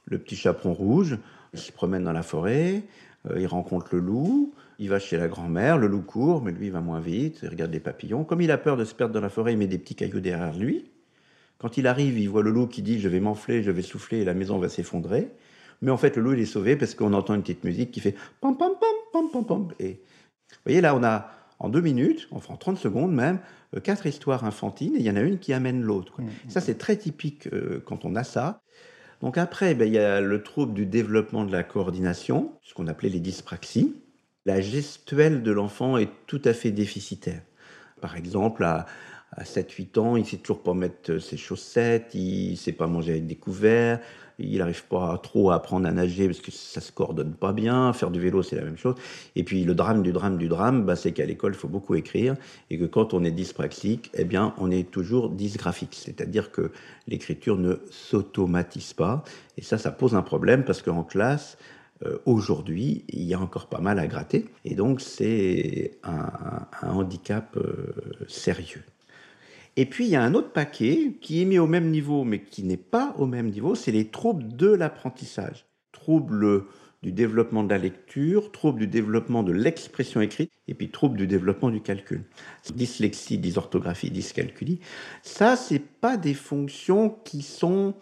le 0.06 0.18
petit 0.18 0.36
chaperon 0.36 0.72
rouge, 0.72 1.18
il 1.52 1.58
se 1.58 1.72
promène 1.72 2.04
dans 2.04 2.12
la 2.12 2.22
forêt, 2.22 2.82
euh, 3.30 3.40
il 3.40 3.46
rencontre 3.46 3.88
le 3.92 4.00
loup, 4.00 4.52
il 4.78 4.88
va 4.88 4.98
chez 4.98 5.16
la 5.16 5.28
grand-mère, 5.28 5.78
le 5.78 5.86
loup 5.86 6.02
court, 6.02 6.42
mais 6.42 6.52
lui 6.52 6.66
il 6.66 6.72
va 6.72 6.80
moins 6.80 7.00
vite, 7.00 7.40
il 7.42 7.48
regarde 7.48 7.72
les 7.72 7.80
papillons. 7.80 8.24
Comme 8.24 8.40
il 8.40 8.50
a 8.50 8.58
peur 8.58 8.76
de 8.76 8.84
se 8.84 8.94
perdre 8.94 9.14
dans 9.14 9.20
la 9.20 9.28
forêt, 9.28 9.52
il 9.52 9.58
met 9.58 9.66
des 9.66 9.78
petits 9.78 9.94
cailloux 9.94 10.20
derrière 10.20 10.56
lui. 10.56 10.90
Quand 11.58 11.76
il 11.76 11.86
arrive, 11.86 12.18
il 12.18 12.28
voit 12.28 12.42
le 12.42 12.50
loup 12.50 12.66
qui 12.66 12.82
dit 12.82 12.98
je 12.98 13.08
vais 13.08 13.20
m'enfler, 13.20 13.62
je 13.62 13.70
vais 13.70 13.82
souffler 13.82 14.18
et 14.18 14.24
la 14.24 14.34
maison 14.34 14.58
va 14.58 14.68
s'effondrer. 14.68 15.28
Mais 15.82 15.90
en 15.90 15.96
fait, 15.96 16.16
le 16.16 16.22
loup 16.22 16.32
il 16.32 16.40
est 16.40 16.46
sauvé 16.46 16.76
parce 16.76 16.94
qu'on 16.94 17.12
entend 17.12 17.34
une 17.34 17.42
petite 17.42 17.64
musique 17.64 17.90
qui 17.90 18.00
fait 18.00 18.14
pam 18.40 18.56
pam 18.56 18.72
pam 18.80 18.88
pam 19.12 19.30
pam 19.30 19.44
pam. 19.44 19.68
Et 19.78 20.00
vous 20.50 20.56
voyez 20.64 20.80
là, 20.80 20.96
on 20.96 21.02
a 21.02 21.30
en 21.58 21.68
deux 21.68 21.80
minutes, 21.80 22.28
enfin 22.30 22.54
en 22.54 22.56
30 22.56 22.78
secondes 22.78 23.12
même, 23.12 23.38
euh, 23.76 23.80
quatre 23.80 24.06
histoires 24.06 24.44
infantines 24.44 24.96
et 24.96 25.00
il 25.00 25.04
y 25.04 25.10
en 25.10 25.16
a 25.16 25.20
une 25.20 25.38
qui 25.38 25.52
amène 25.52 25.82
l'autre. 25.82 26.20
Mmh, 26.20 26.24
mmh. 26.24 26.50
Ça 26.50 26.60
c'est 26.60 26.78
très 26.78 26.96
typique 26.96 27.48
euh, 27.52 27.82
quand 27.84 28.04
on 28.04 28.16
a 28.16 28.24
ça. 28.24 28.62
Donc 29.20 29.38
après, 29.38 29.74
ben, 29.74 29.86
il 29.86 29.94
y 29.94 29.98
a 29.98 30.20
le 30.20 30.42
trouble 30.42 30.74
du 30.74 30.86
développement 30.86 31.44
de 31.44 31.52
la 31.52 31.62
coordination, 31.62 32.52
ce 32.62 32.74
qu'on 32.74 32.88
appelait 32.88 33.08
les 33.08 33.20
dyspraxies. 33.20 33.94
La 34.44 34.60
gestuelle 34.60 35.44
de 35.44 35.52
l'enfant 35.52 35.96
est 35.96 36.10
tout 36.26 36.42
à 36.44 36.52
fait 36.52 36.72
déficitaire. 36.72 37.42
Par 38.00 38.16
exemple, 38.16 38.64
à, 38.64 38.86
à 39.30 39.44
7-8 39.44 39.98
ans, 40.00 40.16
il 40.16 40.26
sait 40.26 40.38
toujours 40.38 40.64
pas 40.64 40.74
mettre 40.74 41.18
ses 41.18 41.36
chaussettes, 41.36 42.14
il 42.14 42.56
sait 42.56 42.72
pas 42.72 42.88
manger 42.88 43.12
avec 43.12 43.28
des 43.28 43.36
couverts, 43.36 44.00
il 44.42 44.58
n'arrive 44.58 44.84
pas 44.84 45.18
trop 45.18 45.50
à 45.50 45.56
apprendre 45.56 45.86
à 45.86 45.92
nager 45.92 46.26
parce 46.26 46.40
que 46.40 46.50
ça 46.50 46.80
se 46.80 46.92
coordonne 46.92 47.34
pas 47.34 47.52
bien. 47.52 47.92
Faire 47.92 48.10
du 48.10 48.20
vélo, 48.20 48.42
c'est 48.42 48.56
la 48.56 48.64
même 48.64 48.76
chose. 48.76 48.94
Et 49.36 49.44
puis 49.44 49.64
le 49.64 49.74
drame 49.74 50.02
du 50.02 50.12
drame 50.12 50.38
du 50.38 50.48
drame, 50.48 50.84
bah, 50.84 50.96
c'est 50.96 51.12
qu'à 51.12 51.26
l'école, 51.26 51.52
il 51.52 51.58
faut 51.58 51.68
beaucoup 51.68 51.94
écrire 51.94 52.36
et 52.70 52.78
que 52.78 52.84
quand 52.84 53.14
on 53.14 53.24
est 53.24 53.30
dyspraxique, 53.30 54.10
eh 54.14 54.24
bien, 54.24 54.54
on 54.58 54.70
est 54.70 54.90
toujours 54.90 55.30
dysgraphique. 55.30 55.94
C'est-à-dire 55.94 56.50
que 56.50 56.70
l'écriture 57.06 57.56
ne 57.56 57.76
s'automatise 57.90 58.92
pas. 58.92 59.24
Et 59.56 59.62
ça, 59.62 59.78
ça 59.78 59.90
pose 59.90 60.14
un 60.14 60.22
problème 60.22 60.64
parce 60.64 60.82
qu'en 60.82 61.02
classe, 61.02 61.56
euh, 62.04 62.18
aujourd'hui, 62.26 63.04
il 63.08 63.22
y 63.22 63.34
a 63.34 63.40
encore 63.40 63.66
pas 63.66 63.80
mal 63.80 63.98
à 63.98 64.06
gratter. 64.06 64.46
Et 64.64 64.74
donc, 64.74 65.00
c'est 65.00 65.92
un, 66.02 66.66
handicap 66.82 67.56
euh, 67.56 67.94
sérieux. 68.28 68.82
Et 69.76 69.86
puis, 69.86 70.04
il 70.04 70.10
y 70.10 70.16
a 70.16 70.22
un 70.22 70.34
autre 70.34 70.52
paquet 70.52 71.16
qui 71.20 71.40
est 71.40 71.44
mis 71.46 71.58
au 71.58 71.66
même 71.66 71.90
niveau, 71.90 72.24
mais 72.24 72.42
qui 72.42 72.62
n'est 72.62 72.76
pas 72.76 73.14
au 73.18 73.26
même 73.26 73.50
niveau, 73.50 73.74
c'est 73.74 73.92
les 73.92 74.08
troubles 74.08 74.54
de 74.54 74.68
l'apprentissage. 74.68 75.64
Troubles 75.92 76.64
du 77.02 77.10
développement 77.10 77.64
de 77.64 77.70
la 77.70 77.78
lecture, 77.78 78.52
troubles 78.52 78.80
du 78.80 78.86
développement 78.86 79.42
de 79.42 79.52
l'expression 79.52 80.20
écrite, 80.20 80.52
et 80.68 80.74
puis 80.74 80.90
troubles 80.90 81.16
du 81.16 81.26
développement 81.26 81.70
du 81.70 81.80
calcul. 81.80 82.24
Dyslexie, 82.74 83.38
dysorthographie, 83.38 84.10
dyscalculie, 84.10 84.78
ça, 85.22 85.56
c'est 85.56 85.80
pas 85.80 86.16
des 86.16 86.34
fonctions 86.34 87.10
qui 87.24 87.42
sont 87.42 87.94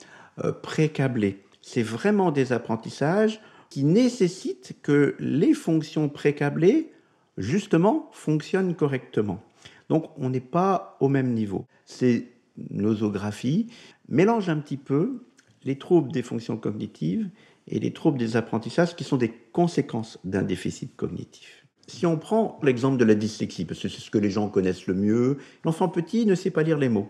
euh, 0.45 0.53
précablées. 0.53 1.43
C'est 1.63 1.83
vraiment 1.83 2.31
des 2.31 2.53
apprentissages 2.53 3.41
qui 3.71 3.85
nécessitent 3.85 4.77
que 4.83 5.15
les 5.19 5.55
fonctions 5.55 6.09
précablées, 6.09 6.93
justement, 7.39 8.11
fonctionnent 8.13 8.75
correctement. 8.75 9.43
Donc 9.91 10.07
on 10.17 10.31
n'est 10.31 10.41
pas 10.41 10.97
au 11.01 11.09
même 11.09 11.35
niveau. 11.35 11.67
Ces 11.85 12.33
nosographies 12.71 13.67
mélangent 14.09 14.49
un 14.49 14.59
petit 14.59 14.77
peu 14.77 15.25
les 15.65 15.77
troubles 15.77 16.13
des 16.13 16.23
fonctions 16.23 16.57
cognitives 16.57 17.29
et 17.67 17.81
les 17.81 17.93
troubles 17.93 18.17
des 18.17 18.37
apprentissages 18.37 18.95
qui 18.95 19.05
sont 19.05 19.17
des 19.17 19.33
conséquences 19.53 20.19
d'un 20.25 20.43
déficit 20.43 20.97
cognitif. 20.97 21.67
Si 21.89 22.07
on 22.07 22.17
prend 22.17 22.61
l'exemple 22.63 22.99
de 22.99 23.05
la 23.05 23.17
dyslexie, 23.17 23.65
parce 23.65 23.81
que 23.81 23.89
c'est 23.89 24.01
ce 24.01 24.13
que 24.13 24.19
les 24.19 24.31
gens 24.31 24.49
connaissent 24.49 24.87
le 24.87 24.95
mieux, 24.95 25.39
l'enfant 25.65 25.89
petit 25.89 26.25
ne 26.25 26.37
sait 26.37 26.53
pas 26.53 26.63
lire 26.63 26.79
les 26.79 26.89
mots. 26.89 27.09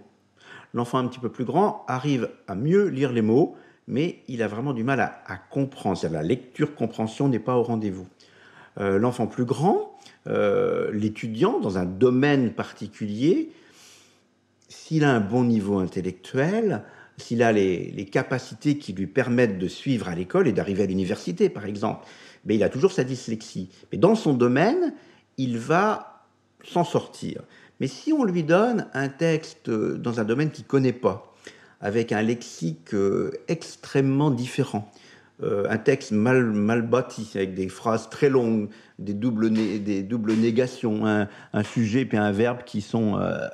L'enfant 0.72 0.98
un 0.98 1.06
petit 1.06 1.20
peu 1.20 1.30
plus 1.30 1.44
grand 1.44 1.84
arrive 1.86 2.30
à 2.48 2.54
mieux 2.54 2.86
lire 2.86 3.12
les 3.12 3.22
mots, 3.22 3.56
mais 3.88 4.22
il 4.26 4.42
a 4.42 4.48
vraiment 4.48 4.72
du 4.72 4.84
mal 4.84 5.00
à, 5.00 5.36
comprendre. 5.36 6.00
La 6.10 6.22
lecture-compréhension 6.22 7.28
n'est 7.28 7.40
pas 7.40 7.56
au 7.56 7.62
rendez-vous. 7.62 8.06
Euh, 8.78 8.98
l'enfant 8.98 9.26
plus 9.26 9.44
grand 9.44 9.89
euh, 10.30 10.90
l'étudiant 10.92 11.58
dans 11.58 11.76
un 11.76 11.84
domaine 11.84 12.52
particulier, 12.52 13.50
s'il 14.68 15.02
a 15.02 15.10
un 15.10 15.20
bon 15.20 15.42
niveau 15.42 15.78
intellectuel, 15.78 16.84
s'il 17.16 17.42
a 17.42 17.50
les, 17.50 18.08
capacités 18.10 18.78
qui 18.78 18.92
lui 18.92 19.08
permettent 19.08 19.58
de 19.58 19.66
suivre 19.66 20.08
à 20.08 20.14
l'école 20.14 20.46
et 20.46 20.52
d'arriver 20.52 20.84
à 20.84 20.86
l'université, 20.86 21.48
par 21.48 21.66
exemple, 21.66 22.06
mais 22.44 22.54
il 22.54 22.62
a 22.62 22.68
toujours 22.68 22.92
sa 22.92 23.02
dyslexie. 23.02 23.70
Mais 23.90 23.98
dans 23.98 24.14
son 24.14 24.32
domaine, 24.32 24.94
il 25.36 25.58
va 25.58 26.24
s'en 26.62 26.84
sortir. 26.84 27.42
Mais 27.80 27.88
si 27.88 28.12
on 28.12 28.22
lui 28.22 28.44
donne 28.44 28.86
un 28.94 29.08
texte 29.08 29.68
dans 29.68 30.20
un 30.20 30.24
domaine 30.24 30.50
qu'il 30.50 30.64
ne 30.64 30.68
connaît 30.68 30.92
pas, 30.92 31.34
avec 31.80 32.12
un 32.12 32.22
lexique 32.22 32.94
euh, 32.94 33.32
extrêmement 33.48 34.30
différent, 34.30 34.90
euh, 35.42 35.64
un 35.70 35.78
texte 35.78 36.12
mal, 36.12 36.44
mal 36.44 36.82
bâti, 36.82 37.30
avec 37.34 37.54
des 37.54 37.68
phrases 37.68 38.10
très 38.10 38.28
longues, 38.28 38.68
des 39.00 39.14
doubles, 39.14 39.50
des 39.50 40.02
doubles 40.02 40.34
négations, 40.34 41.06
un, 41.06 41.62
sujet 41.64 42.04
puis 42.04 42.18
un 42.18 42.32
verbe 42.32 42.62
qui 42.64 42.80
sont 42.80 43.18
euh, 43.18 43.48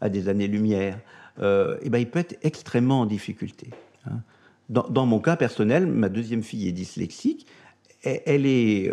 à 0.00 0.08
des 0.08 0.28
années-lumière, 0.28 0.96
et 0.96 1.42
euh, 1.42 1.78
eh 1.82 1.90
ben, 1.90 1.98
il 1.98 2.10
peut 2.10 2.18
être 2.18 2.36
extrêmement 2.42 3.02
en 3.02 3.06
difficulté. 3.06 3.70
Hein. 4.06 4.20
Dans, 4.68 5.06
mon 5.06 5.18
cas 5.18 5.36
personnel, 5.36 5.86
ma 5.86 6.10
deuxième 6.10 6.42
fille 6.42 6.68
est 6.68 6.72
dyslexique, 6.72 7.46
elle, 8.02 8.44
est 8.44 8.90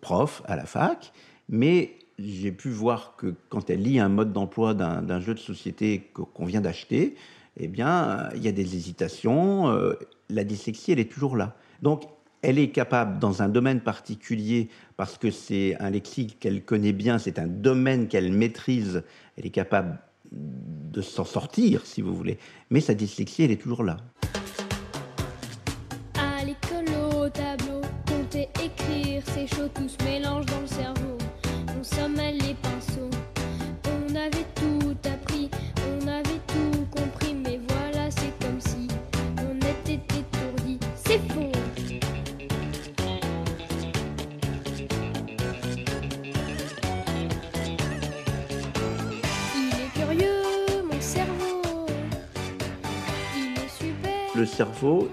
prof 0.00 0.42
à 0.46 0.56
la 0.56 0.64
fac, 0.64 1.12
mais 1.50 1.96
j'ai 2.18 2.52
pu 2.52 2.70
voir 2.70 3.16
que 3.16 3.34
quand 3.50 3.68
elle 3.68 3.82
lit 3.82 4.00
un 4.00 4.08
mode 4.08 4.32
d'emploi 4.32 4.72
d'un 4.72 5.20
jeu 5.20 5.34
de 5.34 5.38
société 5.38 6.10
qu'on 6.14 6.46
vient 6.46 6.62
d'acheter, 6.62 7.16
eh 7.58 7.68
bien, 7.68 8.30
il 8.34 8.42
y 8.42 8.48
a 8.48 8.52
des 8.52 8.74
hésitations 8.76 9.94
la 10.32 10.44
dyslexie, 10.44 10.92
elle 10.92 10.98
est 10.98 11.10
toujours 11.10 11.36
là. 11.36 11.54
Donc, 11.82 12.04
elle 12.42 12.58
est 12.58 12.70
capable, 12.70 13.18
dans 13.20 13.42
un 13.42 13.48
domaine 13.48 13.80
particulier, 13.80 14.68
parce 14.96 15.16
que 15.16 15.30
c'est 15.30 15.76
un 15.80 15.90
lexique 15.90 16.38
qu'elle 16.40 16.64
connaît 16.64 16.92
bien, 16.92 17.18
c'est 17.18 17.38
un 17.38 17.46
domaine 17.46 18.08
qu'elle 18.08 18.32
maîtrise, 18.32 19.04
elle 19.36 19.46
est 19.46 19.50
capable 19.50 19.98
de 20.32 21.00
s'en 21.00 21.24
sortir, 21.24 21.86
si 21.86 22.02
vous 22.02 22.14
voulez. 22.14 22.38
Mais 22.70 22.80
sa 22.80 22.94
dyslexie, 22.94 23.44
elle 23.44 23.52
est 23.52 23.62
toujours 23.62 23.84
là. 23.84 23.98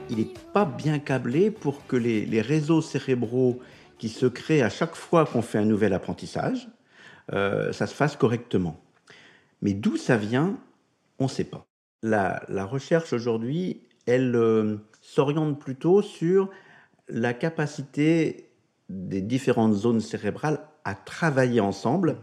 Il 0.09 0.17
n'est 0.17 0.33
pas 0.53 0.65
bien 0.65 0.99
câblé 0.99 1.51
pour 1.51 1.85
que 1.87 1.95
les, 1.95 2.41
réseaux 2.41 2.81
cérébraux 2.81 3.59
qui 3.97 4.09
se 4.09 4.25
créent 4.25 4.61
à 4.61 4.69
chaque 4.69 4.95
fois 4.95 5.25
qu'on 5.25 5.41
fait 5.41 5.57
un 5.57 5.65
nouvel 5.65 5.93
apprentissage, 5.93 6.69
euh, 7.33 7.71
ça 7.71 7.87
se 7.87 7.93
fasse 7.93 8.15
correctement. 8.15 8.79
Mais 9.61 9.73
d'où 9.73 9.97
ça 9.97 10.17
vient, 10.17 10.57
on 11.19 11.25
ne 11.25 11.29
sait 11.29 11.43
pas. 11.43 11.65
La, 12.01 12.43
la 12.47 12.65
recherche 12.65 13.13
aujourd'hui, 13.13 13.81
elle 14.05 14.35
euh, 14.35 14.77
s'oriente 15.01 15.59
plutôt 15.59 16.01
sur 16.01 16.49
la 17.09 17.33
capacité 17.33 18.49
des 18.89 19.21
différentes 19.21 19.73
zones 19.73 20.01
cérébrales 20.01 20.61
à 20.83 20.95
travailler 20.95 21.59
ensemble. 21.59 22.17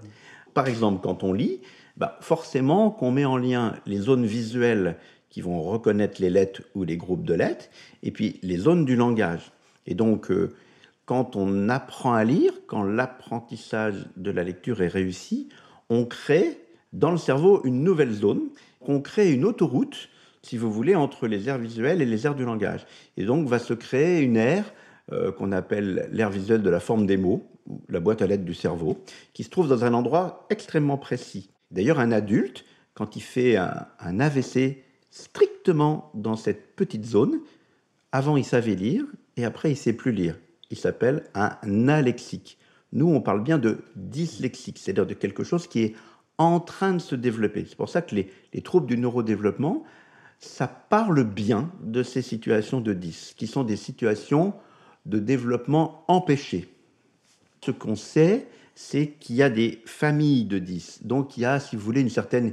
Par 0.55 0.67
exemple, 0.67 1.01
quand 1.03 1.23
on 1.23 1.33
lit, 1.33 1.61
bah, 1.97 2.19
forcément 2.21 2.91
qu'on 2.91 3.11
met 3.11 3.25
en 3.25 3.37
lien 3.37 3.75
les 3.87 3.99
zones 3.99 4.27
visuelles 4.27 4.97
qui 5.31 5.41
vont 5.41 5.63
reconnaître 5.63 6.21
les 6.21 6.31
lettres 6.31 6.63
ou 6.75 6.85
les 6.85 6.97
groupes 6.97 7.25
de 7.25 7.35
lettres, 7.35 7.67
et 8.03 8.11
puis 8.11 8.39
les 8.43 8.57
zones 8.57 8.85
du 8.85 8.97
langage. 8.97 9.53
Et 9.87 9.95
donc, 9.95 10.31
euh, 10.31 10.55
quand 11.05 11.37
on 11.37 11.69
apprend 11.69 12.15
à 12.15 12.25
lire, 12.25 12.53
quand 12.67 12.83
l'apprentissage 12.83 14.07
de 14.17 14.31
la 14.31 14.45
lecture 14.45 14.83
est 14.83 14.89
réussi, 14.89 15.49
on 15.89 16.05
crée 16.05 16.59
dans 16.93 17.11
le 17.11 17.19
cerveau 17.19 17.61
une 17.65 17.83
nouvelle 17.85 18.13
zone, 18.13 18.49
on 18.81 19.01
crée 19.01 19.33
une 19.33 19.45
autoroute, 19.45 20.09
si 20.43 20.57
vous 20.57 20.71
voulez, 20.71 20.95
entre 20.95 21.27
les 21.27 21.49
aires 21.49 21.59
visuelles 21.59 22.03
et 22.03 22.07
les 22.07 22.27
aires 22.27 22.35
du 22.35 22.45
langage. 22.45 22.87
Et 23.17 23.25
donc 23.25 23.47
va 23.47 23.59
se 23.59 23.75
créer 23.75 24.21
une 24.21 24.37
aire 24.37 24.73
euh, 25.13 25.31
qu'on 25.33 25.53
appelle 25.53 26.09
l'aire 26.13 26.31
visuelle 26.31 26.63
de 26.63 26.71
la 26.71 26.81
forme 26.81 27.07
des 27.07 27.17
mots, 27.17 27.47
la 27.89 28.01
boîte 28.01 28.23
à 28.23 28.27
lettres 28.27 28.45
du 28.45 28.55
cerveau, 28.55 28.99
qui 29.33 29.45
se 29.45 29.51
trouve 29.51 29.69
dans 29.69 29.85
un 29.85 29.95
endroit 29.95 30.47
extrêmement 30.51 30.99
précis. 30.99 31.51
D'ailleurs, 31.71 32.01
un 32.01 32.13
adulte, 32.13 32.65
quand 32.95 33.17
il 33.17 33.23
fait 33.23 33.57
un 33.57 34.21
AVC 34.21 34.86
strictement 35.17 36.11
dans 36.13 36.37
cette 36.37 36.77
petite 36.77 37.07
zone, 37.07 37.41
avant 38.13 38.37
il 38.37 38.45
savait 38.45 38.75
lire 38.75 39.05
et 39.39 39.47
après 39.47 39.71
il 39.71 39.77
sait 39.77 39.95
plus 39.95 40.13
lire. 40.13 40.39
Il 40.71 40.77
s'appelle 40.77 41.25
un 41.35 41.89
alexique. 41.89 42.59
Nous, 42.93 43.09
on 43.09 43.23
parle 43.23 43.43
bien 43.43 43.57
de 43.57 43.79
dyslexique, 43.95 44.79
c'est-à-dire 44.79 45.07
de 45.07 45.15
quelque 45.15 45.43
chose 45.43 45.69
qui 45.69 45.81
est 45.83 45.95
en 46.39 46.61
train 46.61 46.93
de 46.93 46.99
se 46.99 47.15
développer. 47.15 47.65
C'est 47.67 47.77
pour 47.77 47.89
ça 47.89 48.03
que 48.03 48.15
les, 48.15 48.31
les 48.53 48.61
troubles 48.61 48.87
du 48.87 48.99
neurodéveloppement, 48.99 49.85
ça 50.39 50.67
parle 50.69 51.25
bien 51.25 51.73
de 51.81 52.03
ces 52.03 52.21
situations 52.21 52.81
de 52.83 52.93
dys, 52.93 53.33
qui 53.37 53.47
sont 53.47 53.65
des 53.65 53.77
situations 53.77 54.53
de 55.07 55.19
développement 55.19 56.05
empêché. 56.09 56.69
Ce 57.65 57.71
qu'on 57.71 57.97
sait, 57.97 58.49
c'est 58.75 59.15
qu'il 59.19 59.37
y 59.37 59.43
a 59.43 59.49
des 59.49 59.81
familles 59.87 60.45
de 60.45 60.59
10. 60.59 61.05
Donc 61.05 61.39
il 61.39 61.41
y 61.41 61.47
a, 61.47 61.59
si 61.59 61.75
vous 61.75 61.83
voulez, 61.83 62.03
une 62.03 62.11
certaine 62.11 62.53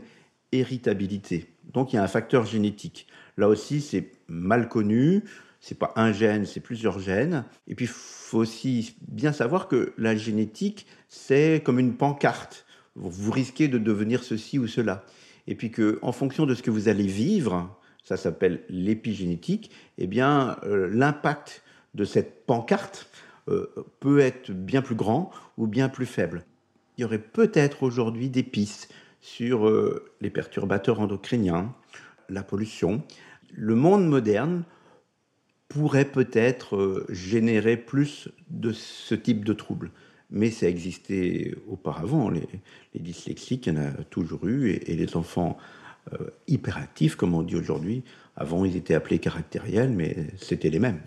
héritabilité. 0.53 1.52
Donc 1.71 1.93
il 1.93 1.97
y 1.97 1.99
a 1.99 2.03
un 2.03 2.07
facteur 2.07 2.45
génétique. 2.45 3.07
Là 3.37 3.47
aussi, 3.47 3.81
c'est 3.81 4.11
mal 4.27 4.67
connu. 4.69 5.23
C'est 5.59 5.79
pas 5.79 5.93
un 5.95 6.11
gène, 6.11 6.45
c'est 6.45 6.59
plusieurs 6.59 6.99
gènes. 6.99 7.45
Et 7.67 7.75
puis, 7.75 7.85
il 7.85 7.91
faut 7.91 8.39
aussi 8.39 8.97
bien 9.07 9.31
savoir 9.31 9.69
que 9.69 9.93
la 9.97 10.13
génétique, 10.13 10.85
c'est 11.07 11.61
comme 11.63 11.79
une 11.79 11.95
pancarte. 11.95 12.65
Vous 12.95 13.31
risquez 13.31 13.69
de 13.69 13.77
devenir 13.77 14.23
ceci 14.23 14.59
ou 14.59 14.67
cela. 14.67 15.05
Et 15.47 15.55
puis 15.55 15.71
que, 15.71 15.99
en 16.01 16.11
fonction 16.11 16.45
de 16.45 16.53
ce 16.53 16.61
que 16.61 16.69
vous 16.69 16.89
allez 16.89 17.07
vivre, 17.07 17.79
ça 18.03 18.17
s'appelle 18.17 18.63
l'épigénétique, 18.67 19.71
eh 19.97 20.05
bien, 20.05 20.57
euh, 20.63 20.89
l'impact 20.91 21.63
de 21.93 22.03
cette 22.03 22.45
pancarte 22.45 23.07
euh, 23.47 23.67
peut 24.01 24.19
être 24.19 24.51
bien 24.51 24.81
plus 24.81 24.95
grand 24.95 25.31
ou 25.57 25.67
bien 25.67 25.87
plus 25.87 26.05
faible. 26.05 26.43
Il 26.97 27.01
y 27.01 27.05
aurait 27.05 27.19
peut-être 27.19 27.83
aujourd'hui 27.83 28.29
des 28.29 28.43
pistes 28.43 28.93
sur 29.23 29.69
euh, 29.69 30.11
les 30.19 30.29
perturbateurs 30.29 30.99
endocriniens, 30.99 31.73
la 32.27 32.43
pollution. 32.43 33.03
Le 33.53 33.73
monde 33.73 34.05
moderne 34.05 34.65
pourrait 35.69 36.11
peut-être 36.11 36.75
euh, 36.75 37.05
générer 37.07 37.77
plus 37.77 38.27
de 38.49 38.73
ce 38.73 39.15
type 39.15 39.45
de 39.45 39.53
troubles. 39.53 39.91
Mais 40.29 40.51
ça 40.51 40.67
existait 40.67 41.55
auparavant. 41.69 42.29
Les, 42.29 42.45
dyslexiques, 42.95 43.67
il 43.67 43.75
y 43.75 43.77
en 43.77 43.81
a 43.81 43.91
toujours 44.09 44.45
eu, 44.45 44.71
et, 44.71 44.95
les 44.95 45.15
enfants 45.15 45.57
hyperactifs, 46.47 47.15
comme 47.15 47.33
on 47.33 47.43
dit 47.43 47.55
aujourd'hui, 47.55 48.03
avant 48.35 48.65
ils 48.65 48.75
étaient 48.75 48.93
appelés 48.93 49.19
caractériels, 49.19 49.91
mais 49.91 50.27
c'était 50.37 50.69
les 50.69 50.79
mêmes. 50.79 50.99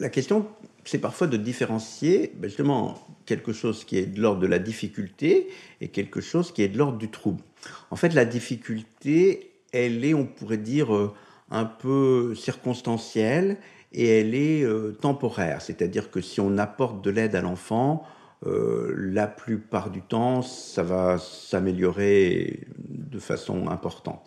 La 0.00 0.10
question, 0.10 0.46
c'est 0.88 0.98
parfois 0.98 1.26
de 1.26 1.36
différencier 1.36 2.32
ben, 2.36 2.48
justement 2.48 2.98
quelque 3.24 3.52
chose 3.52 3.84
qui 3.84 3.98
est 3.98 4.06
de 4.06 4.20
l'ordre 4.20 4.40
de 4.40 4.46
la 4.46 4.58
difficulté 4.58 5.48
et 5.80 5.88
quelque 5.88 6.20
chose 6.20 6.52
qui 6.52 6.62
est 6.62 6.68
de 6.68 6.78
l'ordre 6.78 6.98
du 6.98 7.10
trouble. 7.10 7.42
En 7.90 7.96
fait, 7.96 8.14
la 8.14 8.24
difficulté, 8.24 9.52
elle 9.72 10.04
est, 10.04 10.14
on 10.14 10.26
pourrait 10.26 10.58
dire, 10.58 10.94
euh, 10.94 11.12
un 11.50 11.64
peu 11.64 12.34
circonstancielle 12.34 13.58
et 13.92 14.20
elle 14.20 14.34
est 14.34 14.62
euh, 14.62 14.92
temporaire. 14.92 15.62
C'est-à-dire 15.62 16.10
que 16.10 16.20
si 16.20 16.40
on 16.40 16.58
apporte 16.58 17.02
de 17.02 17.10
l'aide 17.10 17.34
à 17.34 17.40
l'enfant, 17.40 18.04
euh, 18.46 18.94
la 18.96 19.26
plupart 19.26 19.90
du 19.90 20.02
temps, 20.02 20.42
ça 20.42 20.82
va 20.82 21.18
s'améliorer 21.18 22.60
de 22.78 23.18
façon 23.18 23.68
importante. 23.68 24.22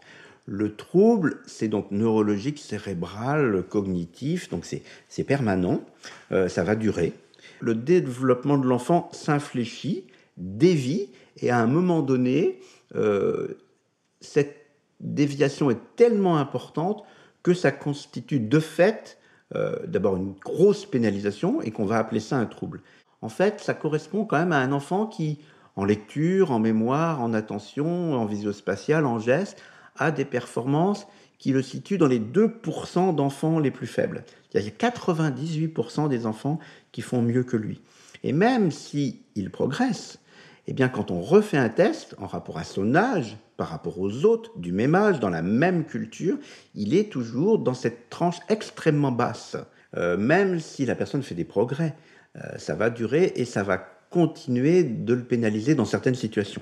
Le 0.52 0.76
trouble, 0.76 1.42
c'est 1.46 1.68
donc 1.68 1.92
neurologique, 1.92 2.58
cérébral, 2.58 3.62
cognitif, 3.70 4.50
donc 4.50 4.66
c'est 4.66 5.24
permanent, 5.24 5.82
euh, 6.32 6.50
ça 6.50 6.64
va 6.64 6.74
durer. 6.74 7.14
Le 7.60 7.76
développement 7.76 8.58
de 8.58 8.66
l'enfant 8.66 9.10
s'infléchit, 9.12 10.08
dévie, 10.38 11.10
et 11.38 11.52
à 11.52 11.60
un 11.60 11.68
moment 11.68 12.02
donné, 12.02 12.60
euh, 12.96 13.60
cette 14.22 14.56
déviation 15.00 15.70
est 15.70 15.96
tellement 15.96 16.40
importante 16.40 17.04
que 17.44 17.54
ça 17.54 17.72
constitue 17.72 18.40
de 18.40 18.60
fait 18.60 19.20
euh, 19.54 19.76
d'abord 19.86 20.18
une 20.18 20.34
grosse 20.34 20.88
pénalisation 20.88 21.62
et 21.62 21.70
qu'on 21.70 21.86
va 21.86 22.00
appeler 22.00 22.20
ça 22.20 22.38
un 22.38 22.48
trouble. 22.48 22.82
En 23.22 23.30
fait, 23.30 23.60
ça 23.60 23.76
correspond 23.76 24.26
quand 24.26 24.40
même 24.40 24.52
à 24.52 24.58
un 24.58 24.72
enfant 24.72 25.06
qui, 25.06 25.38
en 25.76 25.86
lecture, 25.86 26.50
en 26.50 26.58
mémoire, 26.58 27.22
en 27.22 27.36
attention, 27.36 28.16
en 28.16 28.26
visio-spatial, 28.26 29.06
en 29.06 29.20
geste, 29.20 29.62
a 30.00 30.12
des 30.12 30.26
performances 30.26 31.08
qui 31.38 31.52
le 31.52 31.62
situent 31.62 31.98
dans 31.98 32.08
les 32.08 32.20
2% 32.20 33.16
d'enfants 33.16 33.60
les 33.60 33.72
plus 33.72 33.88
faibles. 33.88 34.24
Il 34.54 34.62
y 34.62 34.68
a 34.68 34.70
98% 34.70 36.10
des 36.10 36.26
enfants 36.26 36.60
qui 36.92 37.02
font 37.02 37.22
mieux 37.22 37.44
que 37.44 37.58
lui. 37.58 37.82
Et 38.24 38.34
même 38.34 38.72
s'il 38.72 39.22
progresse, 39.52 40.20
eh 40.68 40.74
bien, 40.74 40.90
quand 40.90 41.12
on 41.12 41.22
refait 41.22 41.58
un 41.58 41.70
test 41.70 42.16
en 42.20 42.28
rapport 42.28 42.58
à 42.58 42.64
son 42.64 42.94
âge, 42.94 43.38
par 43.58 43.70
rapport 43.70 44.00
aux 44.00 44.26
autres 44.26 44.58
du 44.58 44.72
même 44.72 44.96
âge, 44.96 45.20
dans 45.20 45.30
la 45.30 45.42
même 45.42 45.86
culture, 45.86 46.38
il 46.76 46.94
est 46.94 47.12
toujours 47.12 47.60
dans 47.60 47.74
cette 47.74 48.10
tranche 48.10 48.38
extrêmement 48.50 49.12
basse. 49.12 49.58
Euh, 49.98 50.18
même 50.18 50.60
si 50.60 50.86
la 50.86 50.96
personne 50.96 51.24
fait 51.24 51.36
des 51.36 51.46
progrès, 51.46 51.96
euh, 52.36 52.58
ça 52.58 52.76
va 52.76 52.90
durer 52.90 53.34
et 53.36 53.46
ça 53.46 53.64
va 53.64 53.78
continuer 54.10 54.84
de 54.84 55.14
le 55.14 55.24
pénaliser 55.24 55.76
dans 55.76 55.86
certaines 55.86 56.16
situations 56.16 56.62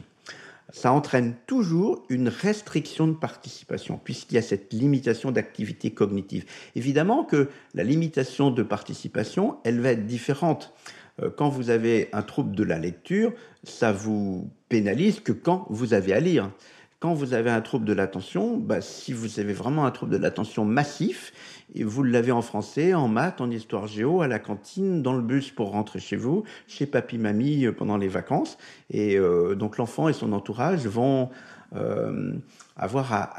ça 0.72 0.92
entraîne 0.92 1.36
toujours 1.48 2.06
une 2.10 2.28
restriction 2.28 3.08
de 3.08 3.14
participation, 3.14 4.00
puisqu'il 4.04 4.36
y 4.36 4.38
a 4.38 4.42
cette 4.42 4.74
limitation 4.74 5.32
d'activité 5.32 5.92
cognitive. 5.92 6.46
Évidemment 6.76 7.24
que 7.24 7.50
la 7.74 7.84
limitation 7.84 8.52
de 8.52 8.64
participation, 8.64 9.58
elle 9.64 9.80
va 9.80 9.92
être 9.92 10.06
différente. 10.06 10.74
Euh, 11.22 11.30
quand 11.36 11.50
vous 11.50 11.70
avez 11.70 12.10
un 12.14 12.22
trouble 12.22 12.56
de 12.56 12.64
la 12.64 12.80
lecture, 12.80 13.34
ça 13.64 13.92
vous 13.92 14.50
pénalise 14.70 15.20
que 15.20 15.32
quand 15.32 15.66
vous 15.70 15.94
avez 15.94 16.14
à 16.14 16.20
lire. 16.20 16.52
Quand 17.00 17.14
vous 17.14 17.36
avez 17.36 17.52
un 17.52 17.62
trouble 17.62 17.86
de 17.86 17.94
l'attention, 17.94 18.58
bah, 18.58 18.82
si 18.82 19.14
vous 19.14 19.40
avez 19.40 19.54
vraiment 19.54 19.86
un 19.86 19.92
trouble 19.92 20.14
de 20.14 20.18
l'attention 20.18 20.66
massif, 20.66 21.32
et 21.74 21.84
vous 21.84 22.04
l'avez 22.04 22.32
en 22.32 22.42
français, 22.42 22.94
en 22.94 23.08
maths, 23.08 23.42
en 23.42 23.50
histoire 23.50 23.88
géo, 23.88 24.22
à 24.22 24.28
la 24.28 24.40
cantine, 24.40 25.02
dans 25.02 25.14
le 25.14 25.22
bus 25.22 25.52
pour 25.52 25.72
rentrer 25.72 26.00
chez 26.00 26.16
vous, 26.16 26.44
chez 26.68 26.86
papy 26.86 27.18
mamie 27.18 27.66
euh, 27.66 27.72
pendant 27.72 27.98
les 27.98 28.08
vacances, 28.08 28.58
et 28.90 29.18
euh, 29.18 29.56
donc 29.56 29.78
l'enfant 29.78 30.08
et 30.08 30.14
son 30.14 30.34
entourage 30.34 30.88
vont 30.88 31.30
euh, 31.76 32.34
avoir 32.76 33.14
à, 33.14 33.34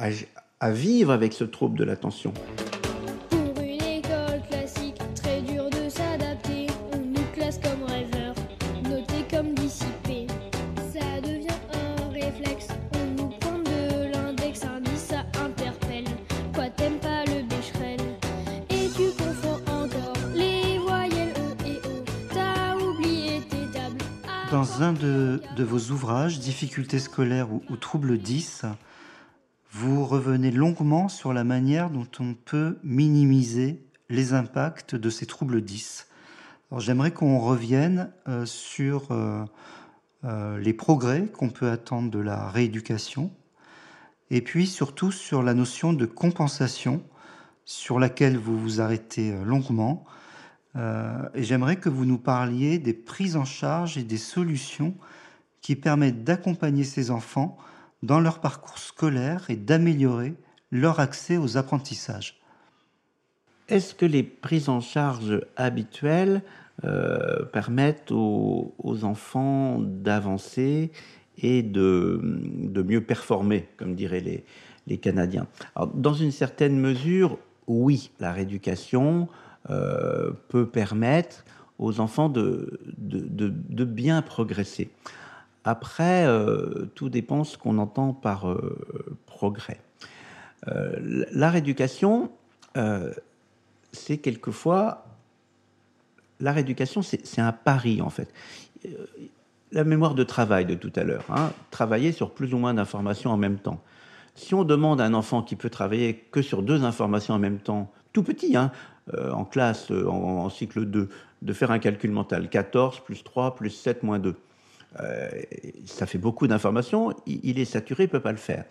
à 0.60 0.70
vivre 0.70 1.12
avec 1.12 1.32
ce 1.32 1.44
trouble 1.44 1.78
de 1.78 1.84
l'attention. 1.84 2.32
Dans 24.58 24.82
un 24.82 24.92
de, 24.92 25.40
vos 25.56 25.92
ouvrages, 25.92 26.40
Difficultés 26.40 26.98
scolaires 26.98 27.46
ou, 27.52 27.76
troubles 27.76 28.18
10, 28.18 28.64
vous 29.70 30.04
revenez 30.04 30.50
longuement 30.50 31.08
sur 31.08 31.32
la 31.32 31.44
manière 31.44 31.90
dont 31.90 32.08
on 32.18 32.34
peut 32.34 32.76
minimiser 32.82 33.80
les 34.10 34.32
impacts 34.32 34.96
de 34.96 35.10
ces 35.10 35.26
troubles 35.26 35.60
10. 35.60 36.08
j'aimerais 36.78 37.12
qu'on 37.12 37.38
revienne 37.38 38.10
euh, 38.26 38.46
sur 38.46 39.12
euh, 39.12 39.44
euh, 40.24 40.58
les 40.58 40.72
progrès 40.72 41.26
qu'on 41.26 41.50
peut 41.50 41.70
attendre 41.70 42.10
de 42.10 42.18
la 42.18 42.50
rééducation 42.50 43.30
et 44.32 44.42
puis 44.42 44.66
surtout 44.66 45.12
sur 45.12 45.44
la 45.44 45.54
notion 45.54 45.92
de 45.92 46.04
compensation 46.04 47.00
sur 47.64 48.00
laquelle 48.00 48.36
vous 48.36 48.58
vous 48.58 48.80
arrêtez 48.80 49.32
longuement 49.44 50.04
euh, 50.76 51.28
et 51.35 51.42
j'aimerais 51.42 51.76
que 51.76 51.88
vous 51.88 52.04
nous 52.04 52.18
parliez 52.18 52.78
des 52.78 52.92
prises 52.92 53.37
en 53.37 53.44
charge 53.44 53.96
et 53.98 54.04
des 54.04 54.18
solutions 54.18 54.94
qui 55.61 55.76
permettent 55.76 56.24
d'accompagner 56.24 56.85
ces 56.85 57.11
enfants 57.11 57.57
dans 58.02 58.20
leur 58.20 58.40
parcours 58.40 58.78
scolaire 58.78 59.46
et 59.48 59.57
d'améliorer 59.57 60.35
leur 60.70 61.00
accès 61.00 61.37
aux 61.37 61.57
apprentissages. 61.57 62.40
Est-ce 63.68 63.94
que 63.94 64.07
les 64.07 64.22
prises 64.22 64.68
en 64.68 64.81
charge 64.81 65.40
habituelles 65.57 66.42
euh, 66.85 67.44
permettent 67.46 68.12
aux, 68.12 68.74
enfants 69.02 69.78
d'avancer 69.81 70.92
et 71.38 71.62
de, 71.62 72.20
mieux 72.87 73.02
performer, 73.02 73.68
comme 73.76 73.94
diraient 73.94 74.20
les, 74.20 74.44
les 74.87 74.98
Canadiens? 74.98 75.48
Dans 75.94 76.14
une 76.14 76.31
certaine 76.31 76.78
mesure, 76.78 77.38
oui, 77.66 78.11
la 78.20 78.33
rééducation, 78.33 79.28
euh, 79.70 80.30
peut 80.48 80.66
permettre 80.66 81.44
aux 81.78 82.00
enfants 82.00 82.28
de, 82.28 82.80
de, 82.96 83.84
bien 83.84 84.22
progresser. 84.22 84.90
Après, 85.64 86.26
euh, 86.26 86.86
tout 86.94 87.10
dépend 87.10 87.44
ce 87.44 87.58
qu'on 87.58 87.76
entend 87.78 88.14
par 88.14 88.48
euh, 88.48 89.18
progrès. 89.26 89.80
La 90.66 91.50
rééducation, 91.50 92.30
c'est 93.92 94.18
quelquefois... 94.18 95.04
La 96.40 96.52
rééducation, 96.52 97.02
c'est 97.02 97.40
un 97.40 97.52
pari, 97.52 98.00
en 98.00 98.10
fait. 98.10 98.32
La 99.72 99.84
mémoire 99.84 100.14
de 100.14 100.24
travail 100.24 100.66
de 100.66 100.74
tout 100.74 100.92
à 100.96 101.04
l'heure, 101.04 101.24
hein, 101.30 101.52
travailler 101.70 102.12
sur 102.12 102.32
plus 102.32 102.54
ou 102.54 102.58
moins 102.58 102.74
d'informations 102.74 103.30
en 103.30 103.36
même 103.36 103.58
temps. 103.58 103.80
Si 104.34 104.54
on 104.54 104.64
demande 104.64 105.00
à 105.00 105.04
un 105.04 105.14
enfant 105.14 105.42
qui 105.42 105.56
peut 105.56 105.70
travailler 105.70 106.14
que 106.30 106.42
sur 106.42 106.62
deux 106.62 106.84
informations 106.84 107.34
en 107.34 107.38
même 107.38 107.58
temps, 107.58 107.90
tout 108.12 108.22
petit, 108.22 108.56
hein, 108.56 108.72
en 109.14 109.44
classe, 109.44 109.90
en, 109.90 110.44
en, 110.44 110.50
cycle 110.50 110.84
2, 110.84 111.08
de 111.42 111.52
faire 111.52 111.70
un 111.70 111.78
calcul 111.78 112.10
mental. 112.10 112.48
14 112.48 113.00
plus 113.00 113.24
3 113.24 113.54
plus 113.54 113.70
7 113.70 114.02
moins 114.02 114.18
2. 114.18 114.34
Euh, 115.00 115.28
ça 115.84 116.06
fait 116.06 116.18
beaucoup 116.18 116.46
d'informations, 116.46 117.14
il, 117.26 117.58
est 117.58 117.64
saturé, 117.64 118.04
il 118.04 118.06
ne 118.06 118.12
peut 118.12 118.20
pas 118.20 118.32
le 118.32 118.38
faire. 118.38 118.64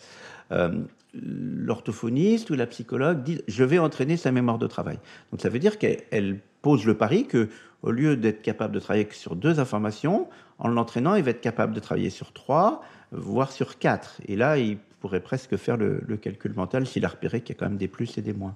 Euh, 0.51 0.81
l'orthophoniste 1.13 2.49
ou 2.49 2.55
la 2.55 2.67
psychologue 2.67 3.23
dit 3.23 3.41
je 3.47 3.63
vais 3.63 3.79
entraîner 3.79 4.17
sa 4.17 4.31
mémoire 4.31 4.57
de 4.57 4.67
travail. 4.67 4.99
Donc 5.31 5.41
ça 5.41 5.49
veut 5.49 5.59
dire 5.59 5.77
qu'elle 5.77 6.39
pose 6.61 6.85
le 6.85 6.95
pari 6.95 7.25
que 7.25 7.49
au 7.83 7.91
lieu 7.91 8.17
d'être 8.17 8.41
capable 8.41 8.73
de 8.73 8.79
travailler 8.79 9.07
sur 9.11 9.35
deux 9.35 9.59
informations, 9.59 10.27
en 10.57 10.67
l'entraînant, 10.67 11.15
il 11.15 11.23
va 11.23 11.31
être 11.31 11.41
capable 11.41 11.73
de 11.73 11.79
travailler 11.79 12.09
sur 12.09 12.33
trois, 12.33 12.81
voire 13.11 13.51
sur 13.51 13.77
quatre. 13.77 14.19
Et 14.27 14.35
là, 14.35 14.57
il 14.57 14.77
pourrait 14.99 15.19
presque 15.19 15.55
faire 15.57 15.77
le, 15.77 16.01
le 16.07 16.17
calcul 16.17 16.53
mental 16.55 16.87
s'il 16.87 17.05
a 17.05 17.09
repéré 17.09 17.41
qu'il 17.41 17.55
y 17.55 17.57
a 17.57 17.59
quand 17.59 17.69
même 17.69 17.77
des 17.77 17.87
plus 17.87 18.17
et 18.17 18.21
des 18.21 18.33
moins. 18.33 18.55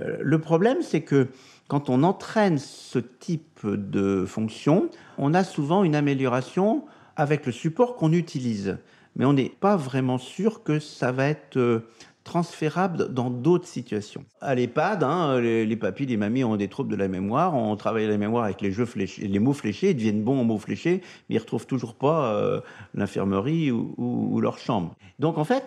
Euh, 0.00 0.16
le 0.20 0.38
problème, 0.38 0.78
c'est 0.82 1.02
que 1.02 1.28
quand 1.68 1.88
on 1.88 2.02
entraîne 2.02 2.58
ce 2.58 2.98
type 2.98 3.66
de 3.66 4.24
fonction, 4.26 4.90
on 5.18 5.34
a 5.34 5.44
souvent 5.44 5.84
une 5.84 5.94
amélioration 5.94 6.84
avec 7.16 7.46
le 7.46 7.52
support 7.52 7.96
qu'on 7.96 8.12
utilise. 8.12 8.78
Mais 9.16 9.24
on 9.24 9.32
n'est 9.32 9.48
pas 9.48 9.76
vraiment 9.76 10.18
sûr 10.18 10.62
que 10.62 10.80
ça 10.80 11.12
va 11.12 11.28
être 11.28 11.56
euh, 11.56 11.86
transférable 12.24 13.12
dans 13.12 13.30
d'autres 13.30 13.66
situations. 13.66 14.24
À 14.40 14.54
l'EHPAD, 14.54 15.04
hein, 15.04 15.40
les, 15.40 15.64
les, 15.66 15.76
papis, 15.76 16.06
les 16.06 16.16
mamies 16.16 16.42
ont 16.42 16.56
des 16.56 16.68
troubles 16.68 16.90
de 16.90 16.96
la 16.96 17.06
mémoire, 17.06 17.54
on 17.54 17.76
travaille 17.76 18.08
la 18.08 18.16
mémoire 18.16 18.44
avec 18.44 18.60
les, 18.60 18.72
jeux 18.72 18.86
fléchés, 18.86 19.28
les 19.28 19.38
mots 19.38 19.52
fléchés, 19.52 19.90
ils 19.90 19.96
deviennent 19.96 20.24
bons 20.24 20.40
en 20.40 20.44
mots 20.44 20.58
fléchés, 20.58 21.02
mais 21.28 21.36
ils 21.36 21.38
retrouvent 21.38 21.66
toujours 21.66 21.94
pas 21.94 22.34
euh, 22.34 22.60
l'infirmerie 22.94 23.70
ou, 23.70 23.94
ou, 23.98 24.40
leur 24.40 24.58
chambre. 24.58 24.96
Donc 25.18 25.38
en 25.38 25.44
fait, 25.44 25.64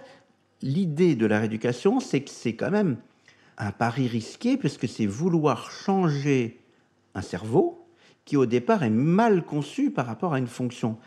l'idée 0.61 1.15
de 1.15 1.25
la 1.25 1.39
rééducation, 1.39 1.99
c'est 1.99 2.21
que 2.21 2.31
c'est 2.31 2.55
quand 2.55 2.71
même 2.71 2.97
un 3.57 3.71
pari 3.71 4.07
risqué 4.07 4.57
puisque 4.57 4.87
c'est 4.87 5.05
vouloir 5.05 5.71
changer 5.71 6.59
un 7.15 7.21
cerveau 7.21 7.87
qui 8.25 8.37
au 8.37 8.45
départ 8.45 8.83
est 8.83 8.89
mal 8.89 9.43
conçu 9.43 9.89
par 9.89 10.05
rapport 10.05 10.33
à 10.33 10.39
une 10.39 10.47
fonction. 10.47 10.97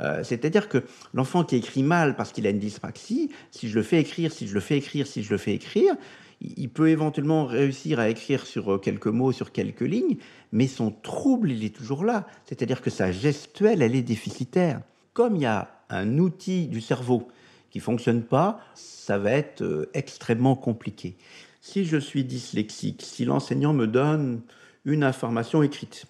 Euh, 0.00 0.22
c'est-à-dire 0.22 0.68
que 0.68 0.84
l'enfant 1.12 1.42
qui 1.42 1.56
écrit 1.56 1.82
mal 1.82 2.14
parce 2.14 2.32
qu'il 2.32 2.46
a 2.46 2.50
une 2.50 2.60
dyspraxie, 2.60 3.30
si 3.50 3.68
je 3.68 3.74
le 3.74 3.82
fais 3.82 4.00
écrire, 4.00 4.32
si 4.32 4.46
je 4.46 4.54
le 4.54 4.60
fais 4.60 4.78
écrire, 4.78 5.06
si 5.06 5.22
je 5.22 5.30
le 5.30 5.38
fais 5.38 5.54
écrire, 5.54 5.94
il 6.40 6.68
peut 6.68 6.88
éventuellement 6.88 7.46
réussir 7.46 7.98
à 7.98 8.08
écrire 8.08 8.46
sur 8.46 8.74
euh, 8.74 8.78
quelques 8.78 9.08
mots, 9.08 9.32
sur 9.32 9.50
quelques 9.50 9.80
lignes, 9.80 10.18
mais 10.52 10.68
son 10.68 10.92
trouble, 10.92 11.50
il 11.50 11.64
est 11.64 11.74
toujours 11.74 12.04
là. 12.04 12.28
C'est-à-dire 12.44 12.80
que 12.80 12.90
sa 12.90 13.10
gestuelle, 13.10 13.82
elle 13.82 13.96
est 13.96 14.02
déficitaire. 14.02 14.80
Comme 15.14 15.34
il 15.34 15.42
y 15.42 15.46
a 15.46 15.82
un 15.90 16.18
outil 16.18 16.68
du 16.68 16.80
cerveau 16.80 17.26
qui 17.70 17.80
fonctionne 17.80 18.22
pas, 18.22 18.60
ça 18.74 19.18
va 19.18 19.32
être 19.32 19.62
euh, 19.62 19.90
extrêmement 19.94 20.54
compliqué 20.54 21.16
si 21.60 21.84
je 21.84 21.96
suis 21.96 22.24
dyslexique, 22.24 23.02
si 23.02 23.24
l'enseignant 23.24 23.72
me 23.72 23.86
donne 23.86 24.42
une 24.84 25.02
information 25.04 25.62
écrite 25.62 26.06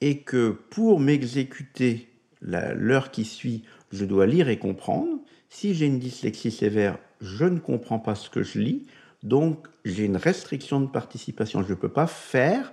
et 0.00 0.20
que 0.20 0.50
pour 0.70 1.00
m'exécuter 1.00 2.08
l'heure 2.42 3.10
qui 3.10 3.24
suit, 3.24 3.64
je 3.92 4.04
dois 4.04 4.26
lire 4.26 4.48
et 4.48 4.58
comprendre, 4.58 5.18
si 5.48 5.74
j'ai 5.74 5.86
une 5.86 5.98
dyslexie 5.98 6.50
sévère, 6.50 6.98
je 7.20 7.44
ne 7.44 7.58
comprends 7.58 7.98
pas 7.98 8.14
ce 8.14 8.30
que 8.30 8.42
je 8.42 8.58
lis, 8.58 8.86
donc 9.22 9.66
j'ai 9.84 10.04
une 10.04 10.16
restriction 10.16 10.80
de 10.80 10.86
participation. 10.86 11.62
Je 11.62 11.70
ne 11.70 11.74
peux 11.74 11.88
pas 11.88 12.06
faire 12.06 12.72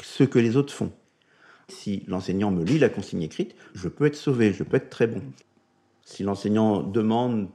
ce 0.00 0.24
que 0.24 0.38
les 0.38 0.56
autres 0.56 0.72
font. 0.72 0.92
Si 1.68 2.04
l'enseignant 2.06 2.50
me 2.50 2.64
lit 2.64 2.78
la 2.78 2.88
consigne 2.88 3.22
écrite, 3.22 3.54
je 3.74 3.88
peux 3.88 4.06
être 4.06 4.16
sauvé, 4.16 4.52
je 4.52 4.62
peux 4.62 4.76
être 4.76 4.90
très 4.90 5.06
bon. 5.06 5.22
Si 6.04 6.22
l'enseignant 6.22 6.82
demande 6.82 7.48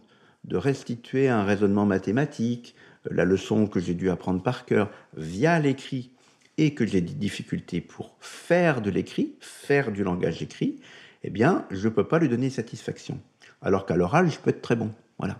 de 0.45 0.57
restituer 0.57 1.27
un 1.29 1.43
raisonnement 1.43 1.85
mathématique, 1.85 2.75
la 3.11 3.25
leçon 3.25 3.67
que 3.67 3.79
j'ai 3.79 3.93
dû 3.93 4.09
apprendre 4.09 4.41
par 4.41 4.65
cœur 4.65 4.89
via 5.15 5.59
l'écrit 5.59 6.11
et 6.57 6.73
que 6.73 6.85
j'ai 6.85 7.01
des 7.01 7.13
difficultés 7.13 7.81
pour 7.81 8.15
faire 8.19 8.81
de 8.81 8.89
l'écrit, 8.89 9.35
faire 9.39 9.91
du 9.91 10.03
langage 10.03 10.41
écrit, 10.41 10.79
eh 11.23 11.29
bien, 11.29 11.65
je 11.69 11.87
ne 11.87 11.93
peux 11.93 12.07
pas 12.07 12.19
lui 12.19 12.29
donner 12.29 12.49
satisfaction. 12.49 13.19
Alors 13.61 13.85
qu'à 13.85 13.95
l'oral, 13.95 14.29
je 14.29 14.39
peux 14.39 14.49
être 14.49 14.61
très 14.61 14.75
bon. 14.75 14.91
Voilà. 15.19 15.33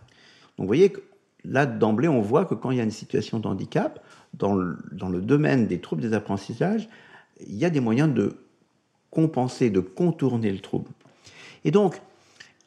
Donc, 0.57 0.65
vous 0.65 0.67
voyez 0.67 0.89
que 0.89 1.01
là, 1.43 1.65
d'emblée, 1.65 2.07
on 2.07 2.21
voit 2.21 2.45
que 2.45 2.55
quand 2.55 2.71
il 2.71 2.77
y 2.77 2.81
a 2.81 2.83
une 2.83 2.91
situation 2.91 3.39
de 3.39 3.47
handicap, 3.47 4.03
dans 4.33 4.53
le, 4.53 4.77
dans 4.91 5.09
le 5.09 5.21
domaine 5.21 5.67
des 5.67 5.79
troubles 5.79 6.01
des 6.01 6.13
apprentissages, 6.13 6.87
il 7.45 7.55
y 7.55 7.65
a 7.65 7.69
des 7.69 7.79
moyens 7.79 8.13
de 8.13 8.37
compenser, 9.09 9.69
de 9.69 9.79
contourner 9.79 10.51
le 10.51 10.59
trouble. 10.59 10.91
Et 11.63 11.71
donc, 11.71 12.01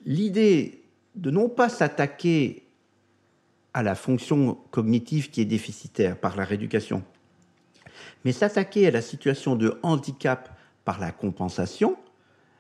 l'idée 0.05 0.83
de 1.15 1.31
non 1.31 1.49
pas 1.49 1.69
s'attaquer 1.69 2.60
à 3.75 3.83
la 3.83 3.95
fonction 3.95 4.59
cognitive 4.71 5.31
qui 5.31 5.41
est 5.41 5.47
déficitaire 5.47 6.17
par 6.17 6.37
la 6.37 6.45
rééducation. 6.45 7.03
Mais 8.25 8.33
s'attaquer 8.33 8.87
à 8.87 8.91
la 8.91 9.03
situation 9.03 9.57
de 9.57 9.79
handicap 9.83 10.57
par 10.85 10.99
la 10.99 11.13
compensation, 11.13 11.97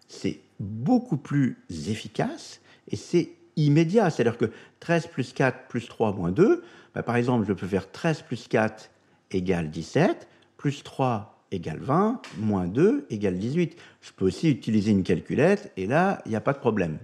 c'est 0.08 0.40
beaucoup 0.58 1.16
plus 1.16 1.58
efficace 1.88 2.60
et 2.88 2.96
c'est 2.96 3.30
immédiat. 3.56 4.10
C'est-à-dire 4.10 4.38
que 4.38 4.50
13 4.80 5.08
plus 5.08 5.32
4 5.32 5.68
plus 5.68 5.88
3 5.88 6.12
moins 6.12 6.32
2, 6.32 6.62
bah, 6.94 7.02
par 7.02 7.16
exemple, 7.16 7.46
je 7.46 7.52
peux 7.52 7.66
faire 7.66 7.90
13 7.90 8.22
plus 8.22 8.48
4 8.48 8.90
égale 9.30 9.70
17, 9.70 10.28
plus 10.56 10.82
3 10.82 11.44
égale 11.52 11.78
20, 11.80 12.22
moins 12.38 12.66
2 12.66 13.06
égale 13.10 13.38
18. 13.38 13.76
Je 14.00 14.10
peux 14.12 14.24
aussi 14.24 14.50
utiliser 14.50 14.90
une 14.90 15.02
calculette 15.02 15.72
et 15.76 15.86
là, 15.86 16.22
il 16.26 16.30
n'y 16.30 16.36
a 16.36 16.40
pas 16.40 16.52
de 16.52 16.58
problème. 16.58 16.98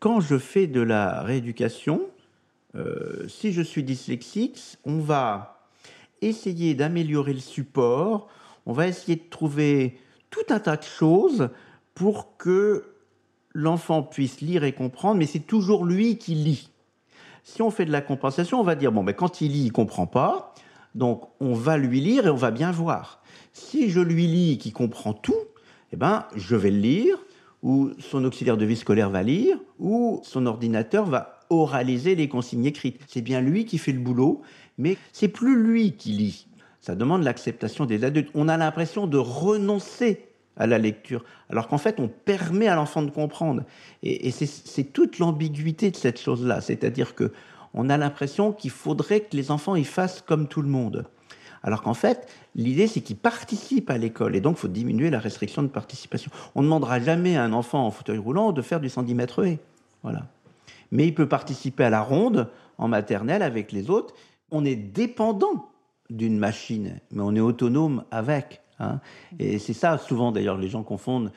Quand 0.00 0.20
je 0.20 0.38
fais 0.38 0.66
de 0.66 0.80
la 0.80 1.22
rééducation, 1.22 2.02
euh, 2.76 3.28
si 3.28 3.52
je 3.52 3.62
suis 3.62 3.82
dyslexique, 3.82 4.78
on 4.84 4.98
va 4.98 5.68
essayer 6.22 6.74
d'améliorer 6.74 7.32
le 7.32 7.40
support, 7.40 8.28
on 8.66 8.72
va 8.72 8.88
essayer 8.88 9.16
de 9.16 9.28
trouver 9.30 9.98
tout 10.30 10.44
un 10.50 10.58
tas 10.58 10.76
de 10.76 10.82
choses 10.82 11.50
pour 11.94 12.36
que 12.36 12.94
l'enfant 13.52 14.02
puisse 14.02 14.40
lire 14.40 14.64
et 14.64 14.72
comprendre, 14.72 15.16
mais 15.16 15.26
c'est 15.26 15.40
toujours 15.40 15.84
lui 15.84 16.18
qui 16.18 16.34
lit. 16.34 16.70
Si 17.44 17.62
on 17.62 17.70
fait 17.70 17.84
de 17.84 17.92
la 17.92 18.00
compensation, 18.00 18.58
on 18.58 18.64
va 18.64 18.74
dire, 18.74 18.90
bon, 18.90 19.04
ben, 19.04 19.12
quand 19.12 19.40
il 19.40 19.52
lit, 19.52 19.66
il 19.66 19.72
comprend 19.72 20.06
pas, 20.06 20.54
donc 20.94 21.28
on 21.40 21.54
va 21.54 21.76
lui 21.76 22.00
lire 22.00 22.26
et 22.26 22.30
on 22.30 22.36
va 22.36 22.50
bien 22.50 22.72
voir. 22.72 23.22
Si 23.52 23.90
je 23.90 24.00
lui 24.00 24.26
lis 24.26 24.52
et 24.52 24.58
qu'il 24.58 24.72
comprend 24.72 25.12
tout, 25.12 25.34
eh 25.92 25.96
ben, 25.96 26.26
je 26.34 26.56
vais 26.56 26.70
le 26.70 26.78
lire, 26.78 27.16
ou 27.62 27.90
son 27.98 28.24
auxiliaire 28.24 28.56
de 28.56 28.64
vie 28.64 28.76
scolaire 28.76 29.10
va 29.10 29.22
lire, 29.22 29.58
ou 29.78 30.20
son 30.24 30.46
ordinateur 30.46 31.06
va 31.06 31.33
oraliser 31.50 32.14
les 32.14 32.28
consignes 32.28 32.66
écrites. 32.66 33.00
C'est 33.06 33.22
bien 33.22 33.40
lui 33.40 33.64
qui 33.64 33.78
fait 33.78 33.92
le 33.92 33.98
boulot, 33.98 34.42
mais 34.78 34.96
c'est 35.12 35.28
plus 35.28 35.56
lui 35.56 35.92
qui 35.92 36.12
lit. 36.12 36.46
Ça 36.80 36.94
demande 36.94 37.22
l'acceptation 37.22 37.86
des 37.86 38.04
adultes. 38.04 38.30
On 38.34 38.48
a 38.48 38.56
l'impression 38.56 39.06
de 39.06 39.16
renoncer 39.16 40.28
à 40.56 40.66
la 40.66 40.78
lecture, 40.78 41.24
alors 41.50 41.66
qu'en 41.66 41.78
fait, 41.78 41.98
on 41.98 42.08
permet 42.08 42.68
à 42.68 42.76
l'enfant 42.76 43.02
de 43.02 43.10
comprendre. 43.10 43.64
Et, 44.02 44.30
c'est 44.30 44.92
toute 44.92 45.18
l'ambiguïté 45.18 45.90
de 45.90 45.96
cette 45.96 46.20
chose-là. 46.20 46.60
C'est-à-dire 46.60 47.14
que 47.14 47.32
on 47.72 47.90
a 47.90 47.96
l'impression 47.96 48.52
qu'il 48.52 48.70
faudrait 48.70 49.20
que 49.20 49.36
les 49.36 49.50
enfants 49.50 49.74
y 49.74 49.82
fassent 49.82 50.20
comme 50.20 50.46
tout 50.46 50.62
le 50.62 50.68
monde. 50.68 51.06
Alors 51.64 51.82
qu'en 51.82 51.94
fait, 51.94 52.28
l'idée, 52.54 52.86
c'est 52.86 53.00
qu'ils 53.00 53.16
participent 53.16 53.90
à 53.90 53.98
l'école. 53.98 54.36
Et 54.36 54.40
donc, 54.40 54.58
il 54.58 54.60
faut 54.60 54.68
diminuer 54.68 55.10
la 55.10 55.18
restriction 55.18 55.62
de 55.62 55.68
participation. 55.68 56.30
On 56.54 56.60
ne 56.60 56.66
demandera 56.66 57.00
jamais 57.00 57.36
à 57.36 57.42
un 57.42 57.52
enfant 57.52 57.84
en 57.84 57.90
fauteuil 57.90 58.18
roulant 58.18 58.52
de 58.52 58.62
faire 58.62 58.78
du 58.78 58.88
110 58.88 59.14
mètres 59.14 59.44
haies. 59.44 59.58
Voilà 60.02 60.26
mais 60.90 61.06
il 61.06 61.14
peut 61.14 61.28
participer 61.28 61.84
à 61.84 61.90
la 61.90 62.02
ronde 62.02 62.48
en 62.78 62.88
maternelle 62.88 63.42
avec 63.42 63.72
les 63.72 63.90
autres. 63.90 64.14
On 64.50 64.64
est 64.64 64.76
dépendant 64.76 65.70
d'une 66.10 66.38
machine, 66.38 67.00
mais 67.10 67.22
on 67.22 67.34
est 67.34 67.40
autonome 67.40 68.04
avec. 68.10 68.60
Hein. 68.78 69.00
Et 69.38 69.58
c'est 69.58 69.72
ça, 69.72 69.98
souvent 69.98 70.32
d'ailleurs, 70.32 70.58
les 70.58 70.68
gens 70.68 70.82
confondent 70.82 71.32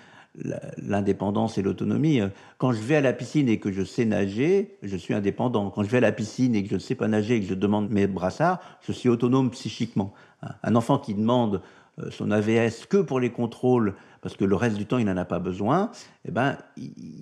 l'indépendance 0.78 1.58
et 1.58 1.62
l'autonomie. 1.62 2.22
Quand 2.58 2.72
je 2.72 2.82
vais 2.82 2.96
à 2.98 3.02
la 3.02 3.14
piscine 3.14 3.50
et 3.50 3.60
que 3.60 3.72
je 3.72 3.84
sais 3.84 4.06
nager, 4.06 4.78
je 4.84 4.96
suis 4.96 5.14
indépendant. 5.14 5.72
Quand 5.72 5.84
je 5.84 5.90
vais 5.90 5.98
à 5.98 6.02
la 6.02 6.12
piscine 6.12 6.56
et 6.56 6.64
que 6.64 6.70
je 6.70 6.76
ne 6.76 6.80
sais 6.80 6.96
pas 6.96 7.08
nager 7.08 7.36
et 7.36 7.42
que 7.42 7.48
je 7.48 7.56
demande 7.56 7.90
mes 7.90 8.08
brassards, 8.08 8.60
je 8.82 8.92
suis 8.92 9.10
autonome 9.10 9.50
psychiquement. 9.52 10.14
Hein. 10.44 10.52
Un 10.64 10.76
enfant 10.76 11.00
qui 11.00 11.16
demande 11.16 11.62
son 12.10 12.32
AVS 12.32 12.86
que 12.90 12.98
pour 12.98 13.20
les 13.20 13.32
contrôles, 13.32 13.96
parce 14.22 14.36
que 14.36 14.46
le 14.46 14.56
reste 14.56 14.78
du 14.78 14.86
temps, 14.86 14.98
il 14.98 15.06
n'en 15.06 15.18
a 15.18 15.26
pas 15.26 15.40
besoin, 15.40 15.92
eh 16.26 16.32
ben, 16.32 16.58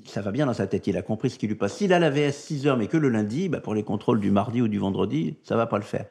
ça 0.05 0.21
va 0.21 0.31
bien 0.31 0.45
dans 0.45 0.53
sa 0.53 0.67
tête. 0.67 0.87
Il 0.87 0.97
a 0.97 1.01
compris 1.01 1.29
ce 1.29 1.37
qui 1.37 1.47
lui 1.47 1.55
passe. 1.55 1.77
S'il 1.77 1.93
a 1.93 1.99
l'AVS 1.99 2.33
6 2.33 2.67
heures, 2.67 2.77
mais 2.77 2.87
que 2.87 2.97
le 2.97 3.09
lundi, 3.09 3.49
bah, 3.49 3.59
pour 3.59 3.75
les 3.75 3.83
contrôles 3.83 4.19
du 4.19 4.31
mardi 4.31 4.61
ou 4.61 4.67
du 4.67 4.79
vendredi, 4.79 5.37
ça 5.43 5.55
va 5.55 5.67
pas 5.67 5.77
le 5.77 5.83
faire. 5.83 6.05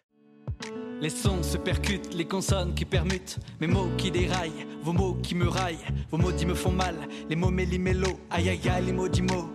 Les 1.01 1.11
sons 1.11 1.43
se 1.43 1.59
percutent, 1.59 2.15
les 2.15 2.25
consonnes 2.25 2.73
qui 2.75 2.85
permutent, 2.85 3.39
mes 3.61 3.67
mots 3.67 3.89
qui 3.99 4.11
déraillent, 4.11 4.67
vos 4.83 4.93
mots 4.93 5.19
qui 5.23 5.35
me 5.35 5.49
raillent, 5.49 5.85
vos 6.11 6.17
maudits 6.17 6.47
me 6.47 6.55
font 6.55 6.71
mal, 6.71 6.95
les 7.29 7.37
mots 7.37 7.51
méli-mélo, 7.51 8.09
aïe 8.31 8.49
aïe 8.49 8.69
aïe, 8.69 8.87
les 8.87 8.93
maudits 8.93 9.23
mots. 9.23 9.51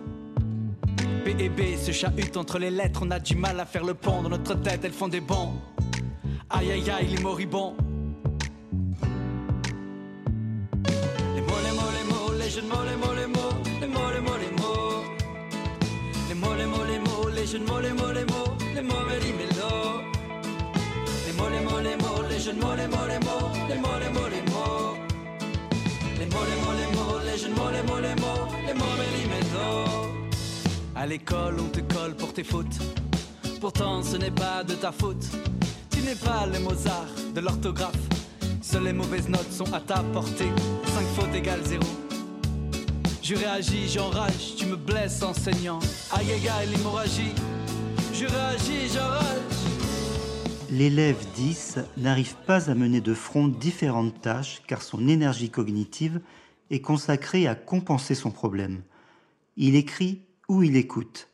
B 1.24 1.28
et 1.40 1.48
B 1.48 1.76
se 1.76 1.92
chahutent 1.92 2.36
entre 2.36 2.58
les 2.58 2.70
lettres, 2.70 3.00
on 3.02 3.10
a 3.10 3.18
du 3.18 3.34
mal 3.36 3.58
à 3.58 3.64
faire 3.64 3.84
le 3.84 3.94
pont 3.94 4.22
dans 4.22 4.28
notre 4.28 4.54
tête, 4.60 4.84
elles 4.84 4.92
font 4.92 5.08
des 5.08 5.20
bons. 5.20 5.54
Aïe 6.50 6.70
aïe 6.70 6.90
aïe, 6.90 7.06
les 7.06 7.22
moribonds. 7.22 7.74
Les 12.60 12.68
mots, 12.68 12.84
les 12.84 12.96
mots, 12.96 13.14
les 13.14 13.26
mots, 13.26 13.54
les 13.80 13.86
mots, 13.86 14.10
les 14.12 14.20
mots, 14.20 14.36
les 14.36 14.36
mots, 14.36 14.36
les 14.38 14.50
mots. 14.60 15.04
Les 16.28 16.34
mots, 16.34 16.54
les 16.54 16.66
mots, 16.66 16.84
les 16.84 16.98
mots, 16.98 17.28
les 17.30 17.54
mots, 17.54 17.80
les 17.82 17.94
mots, 17.94 18.24
les 18.74 18.82
mots, 18.82 19.04
les. 19.08 19.30
Les 21.26 21.32
mots, 21.32 21.48
les 21.48 21.60
mots, 21.60 21.80
les 21.80 21.96
mots, 21.96 22.22
les 22.28 22.38
jeunes 22.38 22.58
mots, 22.58 22.74
les 22.76 22.86
mots, 22.86 23.06
les 23.08 23.18
mots, 23.18 23.50
les 23.68 23.78
mots, 23.78 23.98
les 24.00 24.10
mots, 24.10 24.28
les 24.28 24.42
mots. 24.50 24.96
Les 26.18 26.26
mots, 26.26 26.44
les 26.50 26.58
mots, 26.60 26.74
les 26.76 26.88
mots, 26.96 27.18
les 27.24 27.48
mots, 27.48 27.70
les 27.70 28.14
mots, 28.14 28.40
les 28.66 28.74
mots, 28.74 28.96
les 28.96 29.14
mots. 29.14 30.10
À 30.94 31.06
l'école, 31.06 31.56
on 31.60 31.68
te 31.68 31.80
colle 31.80 32.14
pour 32.14 32.32
tes 32.34 32.44
fautes. 32.44 32.78
Pourtant, 33.60 34.02
ce 34.02 34.16
n'est 34.16 34.30
pas 34.30 34.64
de 34.64 34.74
ta 34.74 34.92
faute. 34.92 35.24
Tu 35.90 36.00
n'es 36.00 36.14
pas 36.14 36.46
le 36.46 36.60
Mozart 36.60 37.08
de 37.34 37.40
l'orthographe. 37.40 37.96
Seules 38.60 38.84
les 38.84 38.92
mauvaises 38.92 39.28
notes 39.28 39.50
sont 39.50 39.72
à 39.72 39.80
ta 39.80 40.02
portée. 40.12 40.50
5 40.84 41.06
fautes 41.16 41.34
égale 41.34 41.60
0. 41.64 41.82
Je 43.30 43.36
réagis, 43.36 43.86
j'enrage, 43.86 44.56
tu 44.56 44.66
me 44.66 44.74
blesses 44.74 45.22
enseignant. 45.22 45.78
Aïe 46.10 46.32
aïe 46.32 46.68
l'hémorragie. 46.68 47.32
Je 48.12 48.26
réagis, 48.26 48.92
j'enrage. 48.92 49.22
L'élève 50.68 51.24
10 51.36 51.78
n'arrive 51.96 52.34
pas 52.44 52.68
à 52.68 52.74
mener 52.74 53.00
de 53.00 53.14
front 53.14 53.46
différentes 53.46 54.20
tâches 54.20 54.62
car 54.66 54.82
son 54.82 55.06
énergie 55.06 55.48
cognitive 55.48 56.20
est 56.70 56.80
consacrée 56.80 57.46
à 57.46 57.54
compenser 57.54 58.16
son 58.16 58.32
problème. 58.32 58.82
Il 59.56 59.76
écrit 59.76 60.22
ou 60.48 60.64
il 60.64 60.74
écoute. 60.74 61.28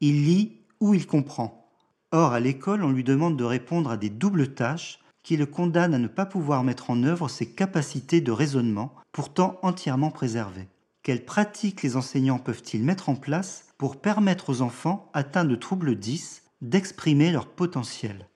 Il 0.00 0.24
lit 0.24 0.56
ou 0.80 0.92
il 0.92 1.06
comprend. 1.06 1.68
Or, 2.10 2.32
à 2.32 2.40
l'école, 2.40 2.82
on 2.82 2.90
lui 2.90 3.04
demande 3.04 3.36
de 3.36 3.44
répondre 3.44 3.92
à 3.92 3.96
des 3.96 4.10
doubles 4.10 4.54
tâches 4.54 4.98
qui 5.22 5.36
le 5.36 5.46
condamnent 5.46 5.94
à 5.94 6.00
ne 6.00 6.08
pas 6.08 6.26
pouvoir 6.26 6.64
mettre 6.64 6.90
en 6.90 7.04
œuvre 7.04 7.28
ses 7.28 7.46
capacités 7.46 8.20
de 8.20 8.32
raisonnement, 8.32 8.92
pourtant 9.12 9.60
entièrement 9.62 10.10
préservées. 10.10 10.66
Quelles 11.02 11.24
pratiques 11.24 11.82
les 11.82 11.96
enseignants 11.96 12.38
peuvent-ils 12.38 12.84
mettre 12.84 13.08
en 13.08 13.16
place 13.16 13.64
pour 13.76 14.00
permettre 14.00 14.50
aux 14.50 14.62
enfants 14.62 15.10
atteints 15.14 15.44
de 15.44 15.56
troubles 15.56 15.96
10 15.96 16.44
d'exprimer 16.60 17.32
leur 17.32 17.48
potentiel? 17.48 18.28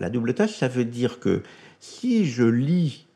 La 0.00 0.08
double 0.08 0.32
tâche, 0.32 0.56
ça 0.56 0.66
veut 0.66 0.86
dire 0.86 1.20
que 1.20 1.42
si 1.80 2.24
je 2.24 2.44
lis 2.44 3.06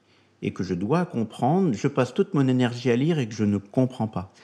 et 0.42 0.52
que 0.52 0.62
je 0.62 0.74
dois 0.74 1.07
comprendre, 1.07 1.72
je 1.72 1.88
passe 1.88 2.12
toute 2.12 2.35
mon 2.35 2.46
énergie 2.46 2.90
à 2.90 2.96
lire 2.96 3.18
et 3.18 3.26
que 3.26 3.35
je 3.35 3.44
ne 3.44 3.57
comprends 3.57 4.07
pas. 4.07 4.35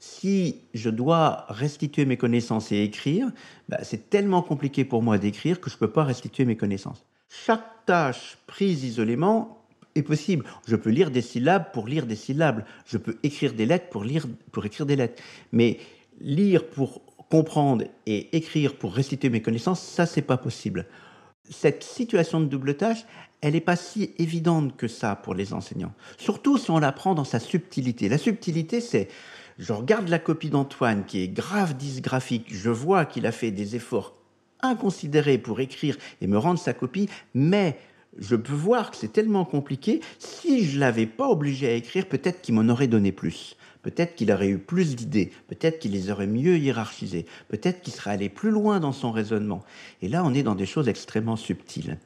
Si 0.00 0.62
je 0.72 0.88
dois 0.88 1.44
restituer 1.50 2.06
mes 2.06 2.16
connaissances 2.16 2.72
et 2.72 2.82
écrire, 2.82 3.30
bah, 3.68 3.80
c'est 3.82 4.08
tellement 4.08 4.40
compliqué 4.40 4.86
pour 4.86 5.02
moi 5.02 5.18
d'écrire 5.18 5.60
que 5.60 5.68
je 5.68 5.76
ne 5.76 5.80
peux 5.80 5.92
pas 5.92 6.04
restituer 6.04 6.46
mes 6.46 6.56
connaissances. 6.56 7.04
Chaque 7.28 7.84
tâche 7.84 8.38
prise 8.46 8.82
isolément 8.82 9.63
est 9.94 10.02
possible. 10.02 10.44
Je 10.66 10.76
peux 10.76 10.90
lire 10.90 11.10
des 11.10 11.22
syllabes 11.22 11.72
pour 11.72 11.86
lire 11.86 12.06
des 12.06 12.16
syllabes. 12.16 12.64
Je 12.86 12.98
peux 12.98 13.18
écrire 13.22 13.52
des 13.52 13.66
lettres 13.66 13.88
pour, 13.90 14.04
lire, 14.04 14.26
pour 14.52 14.64
écrire 14.64 14.86
des 14.86 14.96
lettres. 14.96 15.22
Mais 15.52 15.78
lire 16.20 16.66
pour 16.66 17.02
comprendre 17.30 17.84
et 18.06 18.36
écrire 18.36 18.76
pour 18.76 18.94
restituer 18.94 19.30
mes 19.30 19.42
connaissances, 19.42 19.82
ça, 19.82 20.06
c'est 20.06 20.22
pas 20.22 20.36
possible. 20.36 20.86
Cette 21.50 21.82
situation 21.82 22.40
de 22.40 22.46
double 22.46 22.76
tâche, 22.76 23.04
elle 23.40 23.52
n'est 23.52 23.60
pas 23.60 23.76
si 23.76 24.14
évidente 24.18 24.76
que 24.76 24.88
ça 24.88 25.16
pour 25.16 25.34
les 25.34 25.52
enseignants. 25.52 25.92
Surtout 26.16 26.56
si 26.56 26.70
on 26.70 26.78
la 26.78 26.92
prend 26.92 27.14
dans 27.14 27.24
sa 27.24 27.38
subtilité. 27.38 28.08
La 28.08 28.18
subtilité, 28.18 28.80
c'est 28.80 29.08
je 29.58 29.72
regarde 29.72 30.08
la 30.08 30.18
copie 30.18 30.50
d'Antoine 30.50 31.04
qui 31.04 31.22
est 31.22 31.28
grave 31.28 31.76
dysgraphique, 31.76 32.46
je 32.52 32.70
vois 32.70 33.04
qu'il 33.04 33.26
a 33.26 33.32
fait 33.32 33.50
des 33.50 33.76
efforts 33.76 34.16
inconsidérés 34.62 35.38
pour 35.38 35.60
écrire 35.60 35.96
et 36.20 36.26
me 36.26 36.38
rendre 36.38 36.58
sa 36.58 36.72
copie, 36.72 37.08
mais 37.34 37.78
je 38.18 38.36
peux 38.36 38.52
voir 38.52 38.90
que 38.90 38.96
c'est 38.96 39.12
tellement 39.12 39.44
compliqué, 39.44 40.00
si 40.18 40.64
je 40.64 40.78
l'avais 40.78 41.06
pas 41.06 41.28
obligé 41.28 41.68
à 41.68 41.72
écrire, 41.72 42.06
peut-être 42.06 42.40
qu'il 42.40 42.54
m'en 42.54 42.72
aurait 42.72 42.86
donné 42.86 43.12
plus. 43.12 43.56
Peut-être 43.82 44.14
qu'il 44.14 44.32
aurait 44.32 44.48
eu 44.48 44.58
plus 44.58 44.96
d'idées, 44.96 45.30
peut-être 45.48 45.78
qu'il 45.78 45.92
les 45.92 46.10
aurait 46.10 46.26
mieux 46.26 46.56
hiérarchisées, 46.56 47.26
peut-être 47.48 47.82
qu'il 47.82 47.92
serait 47.92 48.12
allé 48.12 48.30
plus 48.30 48.50
loin 48.50 48.80
dans 48.80 48.92
son 48.92 49.12
raisonnement. 49.12 49.62
Et 50.00 50.08
là, 50.08 50.22
on 50.24 50.32
est 50.32 50.42
dans 50.42 50.54
des 50.54 50.64
choses 50.64 50.88
extrêmement 50.88 51.36
subtiles. 51.36 51.98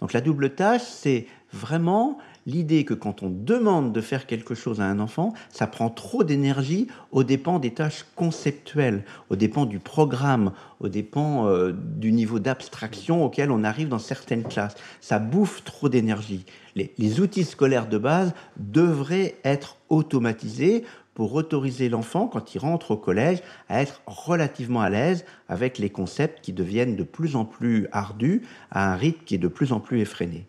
Donc 0.00 0.12
la 0.12 0.20
double 0.20 0.54
tâche, 0.54 0.82
c'est 0.82 1.26
vraiment 1.52 2.18
l'idée 2.46 2.84
que 2.84 2.94
quand 2.94 3.22
on 3.22 3.30
demande 3.30 3.92
de 3.92 4.00
faire 4.00 4.26
quelque 4.26 4.54
chose 4.54 4.80
à 4.80 4.84
un 4.84 5.00
enfant, 5.00 5.32
ça 5.50 5.66
prend 5.66 5.90
trop 5.90 6.24
d'énergie 6.24 6.88
aux 7.12 7.24
dépens 7.24 7.58
des 7.58 7.72
tâches 7.72 8.04
conceptuelles, 8.14 9.04
aux 9.30 9.36
dépens 9.36 9.66
du 9.66 9.78
programme, 9.78 10.52
aux 10.80 10.88
dépens 10.88 11.46
euh, 11.46 11.72
du 11.72 12.12
niveau 12.12 12.38
d'abstraction 12.38 13.24
auquel 13.24 13.50
on 13.50 13.64
arrive 13.64 13.88
dans 13.88 13.98
certaines 13.98 14.44
classes. 14.44 14.74
Ça 15.00 15.18
bouffe 15.18 15.64
trop 15.64 15.88
d'énergie. 15.88 16.44
Les, 16.74 16.92
les 16.98 17.20
outils 17.20 17.44
scolaires 17.44 17.88
de 17.88 17.98
base 17.98 18.34
devraient 18.56 19.36
être 19.44 19.76
automatisés 19.88 20.84
pour 21.14 21.34
autoriser 21.34 21.88
l'enfant, 21.88 22.26
quand 22.26 22.54
il 22.54 22.58
rentre 22.58 22.90
au 22.90 22.96
collège, 22.96 23.38
à 23.68 23.80
être 23.80 24.02
relativement 24.06 24.80
à 24.80 24.90
l'aise 24.90 25.24
avec 25.48 25.78
les 25.78 25.90
concepts 25.90 26.40
qui 26.44 26.52
deviennent 26.52 26.96
de 26.96 27.04
plus 27.04 27.36
en 27.36 27.44
plus 27.44 27.86
ardus, 27.92 28.42
à 28.70 28.92
un 28.92 28.96
rythme 28.96 29.22
qui 29.24 29.36
est 29.36 29.38
de 29.38 29.48
plus 29.48 29.72
en 29.72 29.78
plus 29.78 30.00
effréné. 30.00 30.46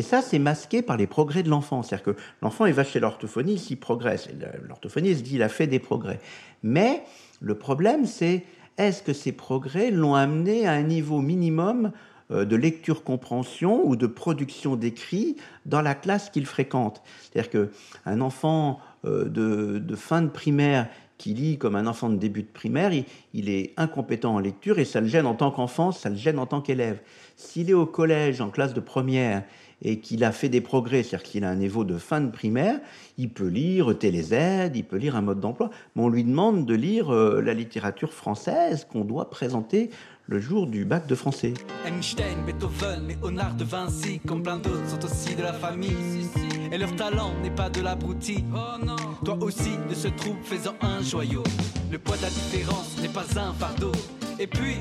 Et 0.00 0.02
ça, 0.02 0.22
c'est 0.22 0.38
masqué 0.38 0.80
par 0.80 0.96
les 0.96 1.06
progrès 1.06 1.42
de 1.42 1.50
l'enfant. 1.50 1.82
C'est-à-dire 1.82 2.14
que 2.14 2.16
l'enfant, 2.40 2.64
il 2.64 2.72
va 2.72 2.84
chez 2.84 3.00
l'orthophoniste, 3.00 3.70
il 3.70 3.76
progresse. 3.76 4.30
L'orthophoniste 4.66 5.22
dit, 5.22 5.34
il 5.34 5.42
a 5.42 5.50
fait 5.50 5.66
des 5.66 5.78
progrès. 5.78 6.20
Mais 6.62 7.02
le 7.42 7.54
problème, 7.54 8.06
c'est 8.06 8.44
est-ce 8.78 9.02
que 9.02 9.12
ces 9.12 9.32
progrès 9.32 9.90
l'ont 9.90 10.14
amené 10.14 10.66
à 10.66 10.72
un 10.72 10.84
niveau 10.84 11.20
minimum 11.20 11.92
euh, 12.30 12.46
de 12.46 12.56
lecture-compréhension 12.56 13.86
ou 13.86 13.94
de 13.94 14.06
production 14.06 14.74
d'écrit 14.74 15.36
dans 15.66 15.82
la 15.82 15.94
classe 15.94 16.30
qu'il 16.30 16.46
fréquente? 16.46 17.02
C'est-à-dire 17.20 17.50
qu'un 17.50 18.20
enfant 18.22 18.80
euh, 19.04 19.26
de, 19.26 19.96
fin 19.96 20.22
de 20.22 20.30
primaire 20.30 20.88
qui 21.18 21.34
lit 21.34 21.58
comme 21.58 21.76
un 21.76 21.86
enfant 21.86 22.08
de 22.08 22.16
début 22.16 22.42
de 22.42 22.48
primaire, 22.48 22.92
il, 23.34 23.50
est 23.50 23.74
incompétent 23.76 24.36
en 24.36 24.38
lecture 24.38 24.78
et 24.78 24.86
ça 24.86 25.02
le 25.02 25.08
gêne 25.08 25.26
en 25.26 25.34
tant 25.34 25.50
qu'enfant, 25.50 25.92
ça 25.92 26.08
le 26.08 26.16
gêne 26.16 26.38
en 26.38 26.46
tant 26.46 26.62
qu'élève. 26.62 27.00
S'il 27.36 27.68
est 27.68 27.74
au 27.74 27.84
collège, 27.84 28.40
en 28.40 28.48
classe 28.48 28.72
de 28.72 28.80
première, 28.80 29.42
et 29.82 30.00
qu'il 30.00 30.24
a 30.24 30.32
fait 30.32 30.48
des 30.48 30.60
progrès, 30.60 31.02
c'est-à-dire 31.02 31.22
qu'il 31.22 31.44
a 31.44 31.50
un 31.50 31.56
niveau 31.56 31.84
de 31.84 31.98
fin 31.98 32.20
de 32.20 32.30
primaire, 32.30 32.80
il 33.18 33.30
peut 33.30 33.48
lire 33.48 33.96
Télé-Z, 33.98 34.72
il 34.74 34.84
peut 34.84 34.96
lire 34.96 35.16
un 35.16 35.22
mode 35.22 35.40
d'emploi, 35.40 35.70
mais 35.96 36.02
on 36.02 36.08
lui 36.08 36.24
demande 36.24 36.66
de 36.66 36.74
lire 36.74 37.12
euh, 37.12 37.40
la 37.40 37.54
littérature 37.54 38.12
française 38.12 38.86
qu'on 38.90 39.04
doit 39.04 39.30
présenter 39.30 39.90
le 40.26 40.38
jour 40.38 40.68
du 40.68 40.84
bac 40.84 41.08
de 41.08 41.14
français. 41.16 41.54
Einstein, 41.84 42.44
Beethoven, 42.46 43.08
Léonard 43.08 43.54
de 43.54 43.64
Vinci, 43.64 44.20
comme 44.20 44.42
plein 44.42 44.58
d'autres, 44.58 44.88
sont 44.88 45.04
aussi 45.04 45.34
de 45.34 45.42
la 45.42 45.52
famille. 45.52 46.28
Et 46.70 46.78
leur 46.78 46.94
talent 46.94 47.32
n'est 47.42 47.50
pas 47.50 47.68
de 47.68 47.80
l'abruti. 47.80 48.44
Oh 48.54 48.84
non. 48.84 48.94
Toi 49.24 49.36
aussi, 49.40 49.72
de 49.88 49.94
ce 49.94 50.06
trou, 50.06 50.36
faisant 50.44 50.76
un 50.82 51.02
joyau. 51.02 51.42
Le 51.90 51.98
poids 51.98 52.16
de 52.18 52.22
la 52.22 52.28
différence 52.28 52.96
n'est 53.02 53.08
pas 53.08 53.26
un 53.40 53.52
fardeau. 53.54 53.90
Et 54.38 54.46
puis, 54.46 54.76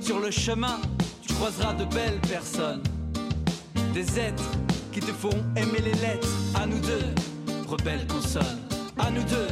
sur 0.00 0.20
le 0.20 0.30
chemin, 0.30 0.80
tu 1.20 1.34
croiseras 1.34 1.74
de 1.74 1.84
belles 1.84 2.20
personnes. 2.22 2.82
Des 3.98 4.20
êtres 4.20 4.52
qui 4.92 5.00
te 5.00 5.10
font 5.10 5.42
aimer 5.56 5.80
les 5.84 5.94
lettres. 5.94 6.28
À 6.54 6.66
nous 6.66 6.78
deux, 6.78 7.12
rebelles 7.66 8.06
consonnes. 8.06 8.44
À 8.96 9.10
nous 9.10 9.24
deux, 9.24 9.48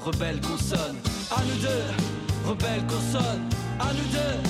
rebelles 0.00 0.40
consonnes. 0.40 0.96
À 1.30 1.42
nous 1.42 1.60
deux, 1.60 2.48
rebelles 2.48 2.86
consonnes. 2.86 3.42
À 3.78 3.92
nous 3.92 4.10
deux. 4.10 4.40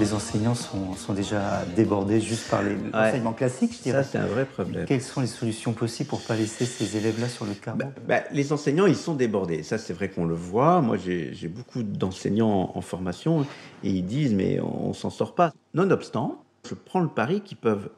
Les 0.00 0.12
enseignants 0.12 0.56
sont, 0.56 0.94
sont, 0.96 1.12
déjà 1.14 1.64
débordés 1.76 2.20
juste 2.20 2.50
par 2.50 2.64
les 2.64 2.74
enseignements 2.92 3.32
classiques, 3.32 3.76
je 3.78 3.82
dirais. 3.84 4.02
Ça, 4.02 4.10
c'est 4.10 4.18
un 4.18 4.26
vrai 4.26 4.46
problème. 4.46 4.84
Quelles 4.86 5.00
sont 5.00 5.20
les 5.20 5.28
solutions 5.28 5.74
possibles 5.74 6.08
pour 6.08 6.22
ne 6.22 6.24
pas 6.24 6.34
laisser 6.34 6.64
ces 6.64 6.96
élèves-là 6.96 7.28
sur 7.28 7.44
le 7.44 7.54
carreau? 7.54 7.78
Bah, 7.78 7.92
bah, 8.08 8.24
Les 8.32 8.52
enseignants, 8.52 8.86
ils 8.86 8.96
sont 8.96 9.14
débordés. 9.14 9.62
Ça, 9.62 9.78
c'est 9.78 9.92
vrai 9.92 10.08
qu'on 10.08 10.24
le 10.24 10.34
voit. 10.34 10.80
Moi, 10.80 10.96
j'ai 10.96 11.46
beaucoup 11.46 11.84
d'enseignants 11.84 12.72
en 12.74 12.80
formation 12.80 13.46
et 13.84 13.90
ils 13.90 14.04
disent, 14.04 14.34
mais 14.34 14.58
on, 14.58 14.88
ne 14.88 14.92
s'en 14.92 15.10
sort 15.10 15.36
pas. 15.36 15.52
Nonobstant, 15.72 16.43
je 16.66 16.74
prends 16.74 17.00
le 17.00 17.08
pari 17.08 17.40
qu'ils 17.40 17.58
peuvent 17.58 17.90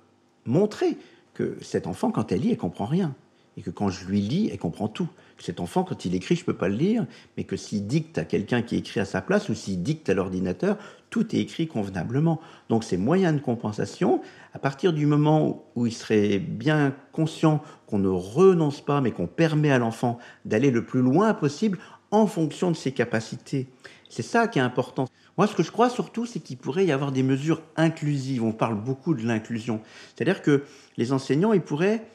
montrer 0.44 0.96
que 1.34 1.56
cet 1.60 1.86
enfant, 1.86 2.10
quand 2.10 2.32
elle 2.32 2.40
lit, 2.40 2.50
elle 2.50 2.56
comprend 2.56 2.86
rien. 2.86 3.14
Et 3.58 3.62
que 3.62 3.70
quand 3.70 3.88
je 3.88 4.04
lui 4.06 4.20
lis, 4.20 4.50
elle 4.52 4.58
comprend 4.58 4.88
tout 4.88 5.08
cet 5.38 5.60
enfant, 5.60 5.84
quand 5.84 6.04
il 6.04 6.14
écrit, 6.14 6.34
je 6.34 6.42
ne 6.42 6.46
peux 6.46 6.56
pas 6.56 6.68
le 6.68 6.76
lire, 6.76 7.06
mais 7.36 7.44
que 7.44 7.56
s'il 7.56 7.86
dicte 7.86 8.18
à 8.18 8.24
quelqu'un 8.24 8.62
qui 8.62 8.76
écrit 8.76 9.00
à 9.00 9.04
sa 9.04 9.20
place 9.20 9.48
ou 9.48 9.54
s'il 9.54 9.82
dicte 9.82 10.08
à 10.08 10.14
l'ordinateur, 10.14 10.78
tout 11.10 11.34
est 11.34 11.38
écrit 11.38 11.68
convenablement. 11.68 12.40
Donc 12.68 12.84
ces 12.84 12.96
moyens 12.96 13.34
de 13.34 13.40
compensation, 13.40 14.22
à 14.54 14.58
partir 14.58 14.92
du 14.92 15.06
moment 15.06 15.64
où 15.74 15.86
il 15.86 15.92
serait 15.92 16.38
bien 16.38 16.94
conscient 17.12 17.62
qu'on 17.86 17.98
ne 17.98 18.08
renonce 18.08 18.80
pas, 18.80 19.00
mais 19.00 19.10
qu'on 19.10 19.26
permet 19.26 19.70
à 19.70 19.78
l'enfant 19.78 20.18
d'aller 20.44 20.70
le 20.70 20.84
plus 20.84 21.02
loin 21.02 21.34
possible 21.34 21.78
en 22.10 22.26
fonction 22.26 22.70
de 22.70 22.76
ses 22.76 22.92
capacités. 22.92 23.68
C'est 24.08 24.22
ça 24.22 24.48
qui 24.48 24.58
est 24.58 24.62
important. 24.62 25.06
Moi, 25.36 25.46
ce 25.46 25.54
que 25.54 25.62
je 25.62 25.70
crois 25.70 25.90
surtout, 25.90 26.24
c'est 26.24 26.40
qu'il 26.40 26.56
pourrait 26.56 26.86
y 26.86 26.92
avoir 26.92 27.12
des 27.12 27.22
mesures 27.22 27.60
inclusives. 27.76 28.42
On 28.42 28.52
parle 28.52 28.76
beaucoup 28.76 29.14
de 29.14 29.26
l'inclusion. 29.26 29.80
C'est-à-dire 30.14 30.40
que 30.40 30.64
les 30.96 31.12
enseignants, 31.12 31.52
ils 31.52 31.60
pourraient 31.60 32.06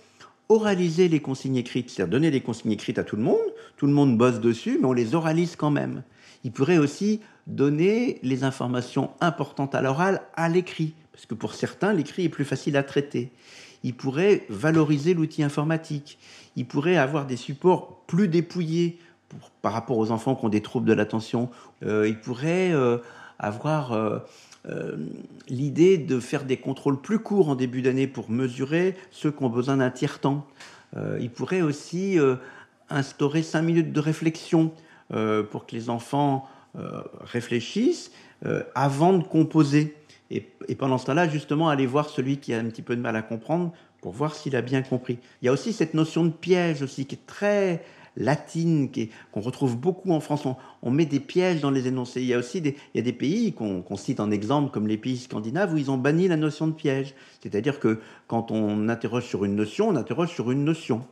oraliser 0.50 1.08
les 1.08 1.20
consignes 1.20 1.56
écrites, 1.56 1.90
c'est-à-dire 1.90 2.12
donner 2.12 2.32
des 2.32 2.42
consignes 2.42 2.72
écrites 2.72 3.00
à 3.00 3.04
tout 3.04 3.16
le 3.16 3.22
monde, 3.22 3.38
tout 3.78 3.86
le 3.86 3.94
monde 3.94 4.18
bosse 4.18 4.42
dessus, 4.42 4.80
mais 4.82 4.88
on 4.88 4.94
les 4.94 5.16
oralise 5.16 5.56
quand 5.56 5.70
même. 5.70 6.04
Ils 6.44 6.52
pourraient 6.52 6.78
aussi 6.78 7.22
donner 7.48 8.20
les 8.24 8.44
informations 8.44 9.12
importantes 9.22 9.76
à 9.76 9.82
l'oral 9.82 10.24
à 10.36 10.50
l'écrit, 10.50 10.94
parce 11.14 11.26
que 11.26 11.36
pour 11.36 11.54
certains, 11.54 11.94
l'écrit 11.94 12.26
est 12.26 12.30
plus 12.30 12.44
facile 12.44 12.76
à 12.76 12.84
traiter. 12.84 13.32
Ils 13.84 13.96
pourraient 13.96 14.46
valoriser 14.50 15.14
l'outil 15.14 15.44
informatique. 15.44 16.20
Ils 16.56 16.66
pourraient 16.66 16.98
avoir 16.98 17.26
des 17.26 17.38
supports 17.38 18.04
plus 18.06 18.28
dépouillés 18.28 19.00
par 19.62 19.74
rapport 19.74 19.98
aux 19.98 20.12
enfants 20.12 20.36
qui 20.36 20.46
ont 20.46 20.50
des 20.50 20.62
troubles 20.62 20.88
de 20.88 20.94
l'attention. 20.94 21.50
Euh, 21.84 22.08
ils 22.08 22.20
pourraient 22.20 22.72
euh, 22.74 22.98
avoir 23.40 23.94
euh, 23.94 24.20
l'idée 25.48 25.98
de 25.98 26.20
faire 26.20 26.44
des 26.44 26.58
contrôles 26.58 27.02
plus 27.02 27.20
courts 27.20 27.50
en 27.50 27.56
début 27.56 27.82
d'année 27.82 28.08
pour 28.08 28.30
mesurer 28.30 28.96
ceux 29.12 29.32
qui 29.32 29.44
ont 29.44 29.50
besoin 29.50 29.78
d'un 29.78 29.90
tiers-temps. 29.90 30.46
ils 31.20 31.32
pourraient 31.32 31.64
aussi 31.64 32.20
instaurer 32.90 33.42
cinq 33.42 33.64
minutes 33.64 33.92
de 33.92 34.00
réflexion 34.00 34.72
pour 35.50 35.66
que 35.66 35.76
les 35.76 35.90
enfants 35.90 36.48
réfléchissent 37.22 38.12
avant 38.76 39.14
de 39.14 39.24
composer. 39.24 39.96
Et, 40.30 40.48
et 40.68 40.76
pendant 40.76 41.00
ce 41.00 41.08
temps-là, 41.08 41.28
justement, 41.28 41.70
aller 41.70 41.88
voir 41.88 42.10
celui 42.10 42.38
qui 42.38 42.54
a 42.54 42.60
un 42.60 42.66
petit 42.66 42.84
peu 42.84 42.96
de 42.96 43.02
mal 43.02 43.16
à 43.16 43.24
comprendre 43.24 43.74
pour 44.02 44.12
voir 44.12 44.36
s'il 44.36 44.56
a 44.56 44.62
bien 44.62 44.82
compris. 44.82 45.18
Il 45.42 45.46
y 45.46 45.50
a 45.50 45.52
aussi 45.52 45.74
cette 45.74 45.94
notion 45.94 46.26
de 46.26 46.32
piège 46.32 46.82
aussi 46.84 47.06
qui 47.06 47.16
est 47.16 47.26
très 47.26 47.84
latine 48.18 48.90
qu'on 49.32 49.42
retrouve 49.42 49.78
beaucoup 49.78 50.12
en 50.12 50.20
France. 50.20 50.44
On, 50.82 50.92
met 50.92 51.06
des 51.06 51.20
pièges 51.20 51.62
dans 51.62 51.72
les 51.72 51.88
énoncés. 51.88 52.22
Il 52.22 52.28
y 52.28 52.34
a 52.34 52.38
aussi 52.38 52.62
des, 52.62 52.76
il 52.94 52.98
y 52.98 53.00
a 53.00 53.04
des 53.04 53.14
pays 53.14 53.54
qu'on 53.54 53.96
cite 53.96 54.20
en 54.20 54.32
exemple, 54.32 54.72
comme 54.72 54.88
les 54.88 54.98
pays 54.98 55.18
scandinaves, 55.18 55.74
où 55.74 55.78
ils 55.78 55.92
ont 55.92 55.98
banni 55.98 56.28
la 56.28 56.38
notion 56.38 56.68
de 56.68 56.74
piège. 56.74 57.14
C'est-à-dire 57.42 57.80
que 57.80 58.00
quand 58.28 58.52
on 58.52 58.90
interroge 58.90 59.26
sur 59.26 59.46
une 59.46 59.56
notion, 59.56 59.90
on 59.90 59.96
interroge 59.96 60.30
sur 60.30 60.52
une 60.52 60.64
notion. 60.64 61.06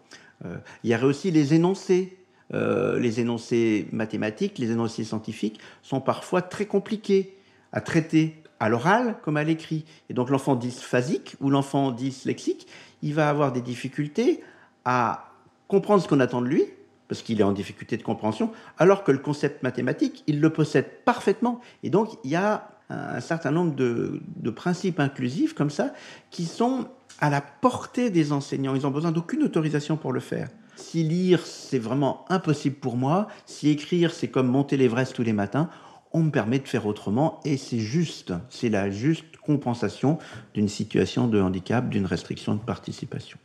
Euh, 0.45 0.57
il 0.83 0.89
y 0.89 0.95
aurait 0.95 1.05
aussi 1.05 1.31
les 1.31 1.53
énoncés. 1.53 2.15
Euh, 2.51 2.99
les 2.99 3.19
énoncés 3.19 3.87
mathématiques, 3.91 4.57
les 4.57 4.71
énoncés 4.71 5.03
scientifiques 5.03 5.59
sont 5.83 6.01
parfois 6.01 6.41
très 6.41 6.65
compliqués 6.65 7.37
à 7.71 7.79
traiter 7.79 8.41
à 8.59 8.69
l'oral 8.69 9.17
comme 9.23 9.37
à 9.37 9.43
l'écrit. 9.43 9.85
Et 10.09 10.13
donc 10.13 10.29
l'enfant 10.29 10.55
dysphasique 10.55 11.35
ou 11.41 11.49
l'enfant 11.51 11.91
dyslexique, 11.91 12.67
il 13.01 13.13
va 13.13 13.29
avoir 13.29 13.51
des 13.51 13.61
difficultés 13.61 14.43
à 14.83 15.31
comprendre 15.67 16.01
ce 16.01 16.07
qu'on 16.07 16.19
attend 16.19 16.41
de 16.41 16.47
lui, 16.47 16.63
parce 17.09 17.23
qu'il 17.23 17.41
est 17.41 17.43
en 17.43 17.51
difficulté 17.51 17.97
de 17.97 18.03
compréhension, 18.03 18.51
alors 18.77 19.03
que 19.03 19.11
le 19.11 19.17
concept 19.17 19.63
mathématique, 19.63 20.23
il 20.27 20.39
le 20.39 20.51
possède 20.51 21.03
parfaitement. 21.03 21.59
Et 21.83 21.89
donc, 21.89 22.11
il 22.23 22.29
y 22.29 22.35
a 22.35 22.69
un 22.89 23.19
certain 23.19 23.51
nombre 23.51 23.75
de, 23.75 24.21
principes 24.51 24.99
inclusifs 24.99 25.53
comme 25.53 25.69
ça 25.69 25.93
qui 26.31 26.45
sont 26.45 26.87
à 27.19 27.29
la 27.29 27.41
portée 27.41 28.09
des 28.09 28.31
enseignants. 28.31 28.75
Ils 28.75 28.83
n'ont 28.83 28.91
besoin 28.91 29.11
d'aucune 29.11 29.43
autorisation 29.43 29.97
pour 29.97 30.13
le 30.13 30.19
faire. 30.19 30.47
Si 30.75 31.03
lire, 31.03 31.45
c'est 31.45 31.79
vraiment 31.79 32.25
impossible 32.29 32.77
pour 32.77 32.95
moi, 32.95 33.27
si 33.45 33.69
écrire, 33.69 34.13
c'est 34.13 34.29
comme 34.29 34.47
monter 34.47 34.77
l'Everest 34.77 35.13
tous 35.13 35.23
les 35.23 35.33
matins, 35.33 35.69
on 36.13 36.23
me 36.23 36.31
permet 36.31 36.59
de 36.59 36.67
faire 36.67 36.85
autrement 36.85 37.39
et 37.43 37.57
c'est 37.57 37.79
juste, 37.79 38.33
c'est 38.49 38.69
la 38.69 38.89
juste 38.89 39.37
compensation 39.37 40.17
d'une 40.53 40.69
situation 40.69 41.27
de 41.27 41.41
handicap, 41.41 41.89
d'une 41.89 42.05
restriction 42.05 42.55
de 42.55 42.61
participation. 42.61 43.37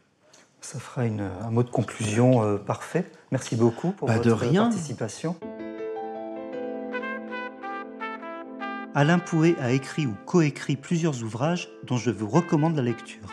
Ça 0.65 0.79
fera 0.79 1.03
un 1.03 1.51
mot 1.51 1.63
de 1.63 1.69
conclusion 1.69 2.43
euh, 2.43 2.57
parfait. 2.57 3.05
Merci 3.31 3.55
beaucoup 3.55 3.91
pour 3.91 4.09
bah, 4.09 4.17
votre 4.17 4.51
participation. 4.51 5.37
Alain 8.95 9.19
Pouet 9.19 9.57
a 9.61 9.73
écrit 9.73 10.07
ou 10.07 10.15
coécrit 10.25 10.77
plusieurs 10.77 11.23
ouvrages 11.23 11.69
dont 11.83 11.99
je 11.99 12.11
vous 12.11 12.27
recommande 12.27 12.77
la 12.77 12.83
lecture. 12.83 13.29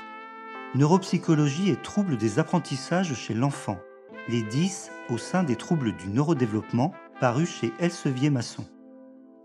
Neuropsychologie 0.75 1.69
et 1.69 1.77
troubles 1.77 2.17
des 2.17 2.37
apprentissages 2.37 3.13
chez 3.13 3.33
l'enfant. 3.33 3.79
Les 4.27 4.41
10 4.41 4.91
au 5.09 5.17
sein 5.17 5.43
des 5.43 5.55
troubles 5.55 5.95
du 5.95 6.09
neurodéveloppement, 6.09 6.91
paru 7.21 7.45
chez 7.45 7.71
Elsevier 7.79 8.29
Masson. 8.29 8.65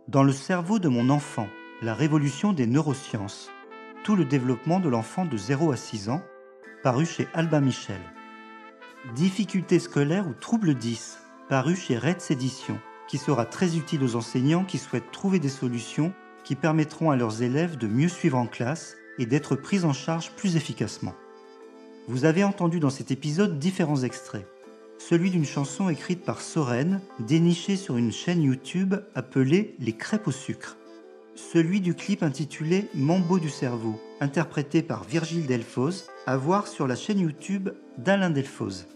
Dans 0.09 0.25
le 0.25 0.33
cerveau 0.33 0.81
de 0.81 0.88
mon 0.88 1.09
enfant, 1.09 1.46
la 1.83 1.94
révolution 1.94 2.53
des 2.53 2.66
neurosciences. 2.66 3.49
Tout 4.03 4.16
le 4.16 4.25
développement 4.25 4.81
de 4.81 4.88
l'enfant 4.88 5.25
de 5.25 5.37
0 5.37 5.70
à 5.70 5.77
6 5.77 6.09
ans, 6.09 6.22
paru 6.87 7.05
chez 7.05 7.27
Albin 7.35 7.62
Michel. 7.62 7.99
Difficultés 9.16 9.81
scolaires 9.81 10.29
ou 10.29 10.35
troubles 10.35 10.77
10, 10.77 11.18
paru 11.49 11.75
chez 11.75 11.99
Reds 11.99 12.31
Éditions, 12.31 12.79
qui 13.09 13.18
sera 13.18 13.44
très 13.44 13.77
utile 13.77 14.05
aux 14.05 14.14
enseignants 14.14 14.62
qui 14.62 14.79
souhaitent 14.79 15.11
trouver 15.11 15.40
des 15.40 15.49
solutions 15.49 16.12
qui 16.44 16.55
permettront 16.55 17.11
à 17.11 17.16
leurs 17.16 17.42
élèves 17.42 17.77
de 17.77 17.88
mieux 17.88 18.09
suivre 18.09 18.38
en 18.38 18.46
classe 18.46 18.94
et 19.18 19.27
d'être 19.27 19.57
pris 19.57 19.83
en 19.83 19.92
charge 19.92 20.31
plus 20.37 20.55
efficacement. 20.55 21.16
Vous 22.07 22.25
avez 22.25 22.44
entendu 22.44 22.79
dans 22.79 22.88
cet 22.88 23.11
épisode 23.11 23.59
différents 23.59 24.05
extraits. 24.05 24.46
Celui 24.99 25.31
d'une 25.31 25.44
chanson 25.44 25.88
écrite 25.88 26.25
par 26.25 26.40
Soren, 26.40 27.01
dénichée 27.18 27.75
sur 27.75 27.96
une 27.96 28.12
chaîne 28.12 28.42
YouTube 28.42 28.94
appelée 29.16 29.75
Les 29.81 29.94
crêpes 29.94 30.29
au 30.29 30.33
sucre 30.33 30.77
celui 31.37 31.81
du 31.81 31.94
clip 31.94 32.22
intitulé 32.22 32.88
Mambo 32.94 33.38
du 33.38 33.51
cerveau, 33.51 34.01
interprété 34.20 34.83
par 34.83 35.05
Virgile 35.05 35.46
Delfoz, 35.46 36.07
à 36.27 36.37
voir 36.37 36.66
sur 36.66 36.87
la 36.87 36.96
chaîne 36.96 37.20
YouTube 37.20 37.68
d'Alain 37.99 38.31
Delfoz. 38.31 38.87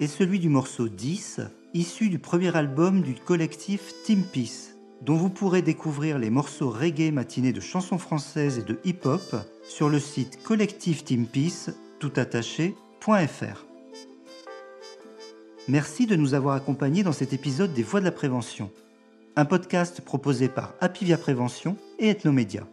Et 0.00 0.06
celui 0.06 0.38
du 0.38 0.48
morceau 0.48 0.88
10, 0.88 1.40
issu 1.74 2.08
du 2.08 2.18
premier 2.18 2.56
album 2.56 3.02
du 3.02 3.14
collectif 3.14 3.92
Team 4.04 4.22
Peace, 4.22 4.76
dont 5.02 5.16
vous 5.16 5.30
pourrez 5.30 5.62
découvrir 5.62 6.18
les 6.18 6.30
morceaux 6.30 6.70
reggae 6.70 7.12
matinés 7.12 7.52
de 7.52 7.60
chansons 7.60 7.98
françaises 7.98 8.58
et 8.58 8.62
de 8.62 8.78
hip-hop 8.84 9.36
sur 9.68 9.88
le 9.88 9.98
site 9.98 10.42
collectifteampeace 10.42 11.70
toutattaché.fr. 11.98 13.66
Merci 15.66 16.06
de 16.06 16.16
nous 16.16 16.34
avoir 16.34 16.54
accompagnés 16.54 17.02
dans 17.02 17.12
cet 17.12 17.32
épisode 17.32 17.72
des 17.72 17.82
Voix 17.82 18.00
de 18.00 18.04
la 18.04 18.12
Prévention 18.12 18.70
un 19.36 19.44
podcast 19.44 20.00
proposé 20.00 20.48
par 20.48 20.74
Apivia 20.80 21.18
Prévention 21.18 21.76
et 21.98 22.08
Ethnomédia. 22.08 22.66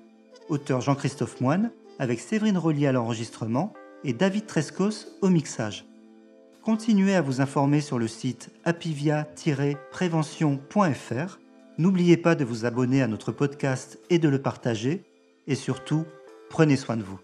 Auteur 0.49 0.81
Jean-Christophe 0.81 1.41
Moine, 1.41 1.71
avec 1.97 2.19
Séverine 2.19 2.57
Rollier 2.57 2.85
à 2.87 2.91
l'enregistrement 2.91 3.73
et 4.03 4.13
David 4.13 4.45
Trescos 4.45 5.07
au 5.21 5.29
mixage. 5.29 5.85
Continuez 6.61 7.15
à 7.15 7.21
vous 7.21 7.41
informer 7.41 7.81
sur 7.81 7.97
le 7.97 8.07
site 8.07 8.51
apivia-prévention.fr. 8.65 11.39
N'oubliez 11.79 12.17
pas 12.17 12.35
de 12.35 12.45
vous 12.45 12.65
abonner 12.65 13.01
à 13.01 13.07
notre 13.07 13.31
podcast 13.31 13.97
et 14.11 14.19
de 14.19 14.29
le 14.29 14.39
partager. 14.41 15.03
Et 15.47 15.55
surtout, 15.55 16.05
prenez 16.49 16.75
soin 16.75 16.97
de 16.97 17.03
vous. 17.03 17.19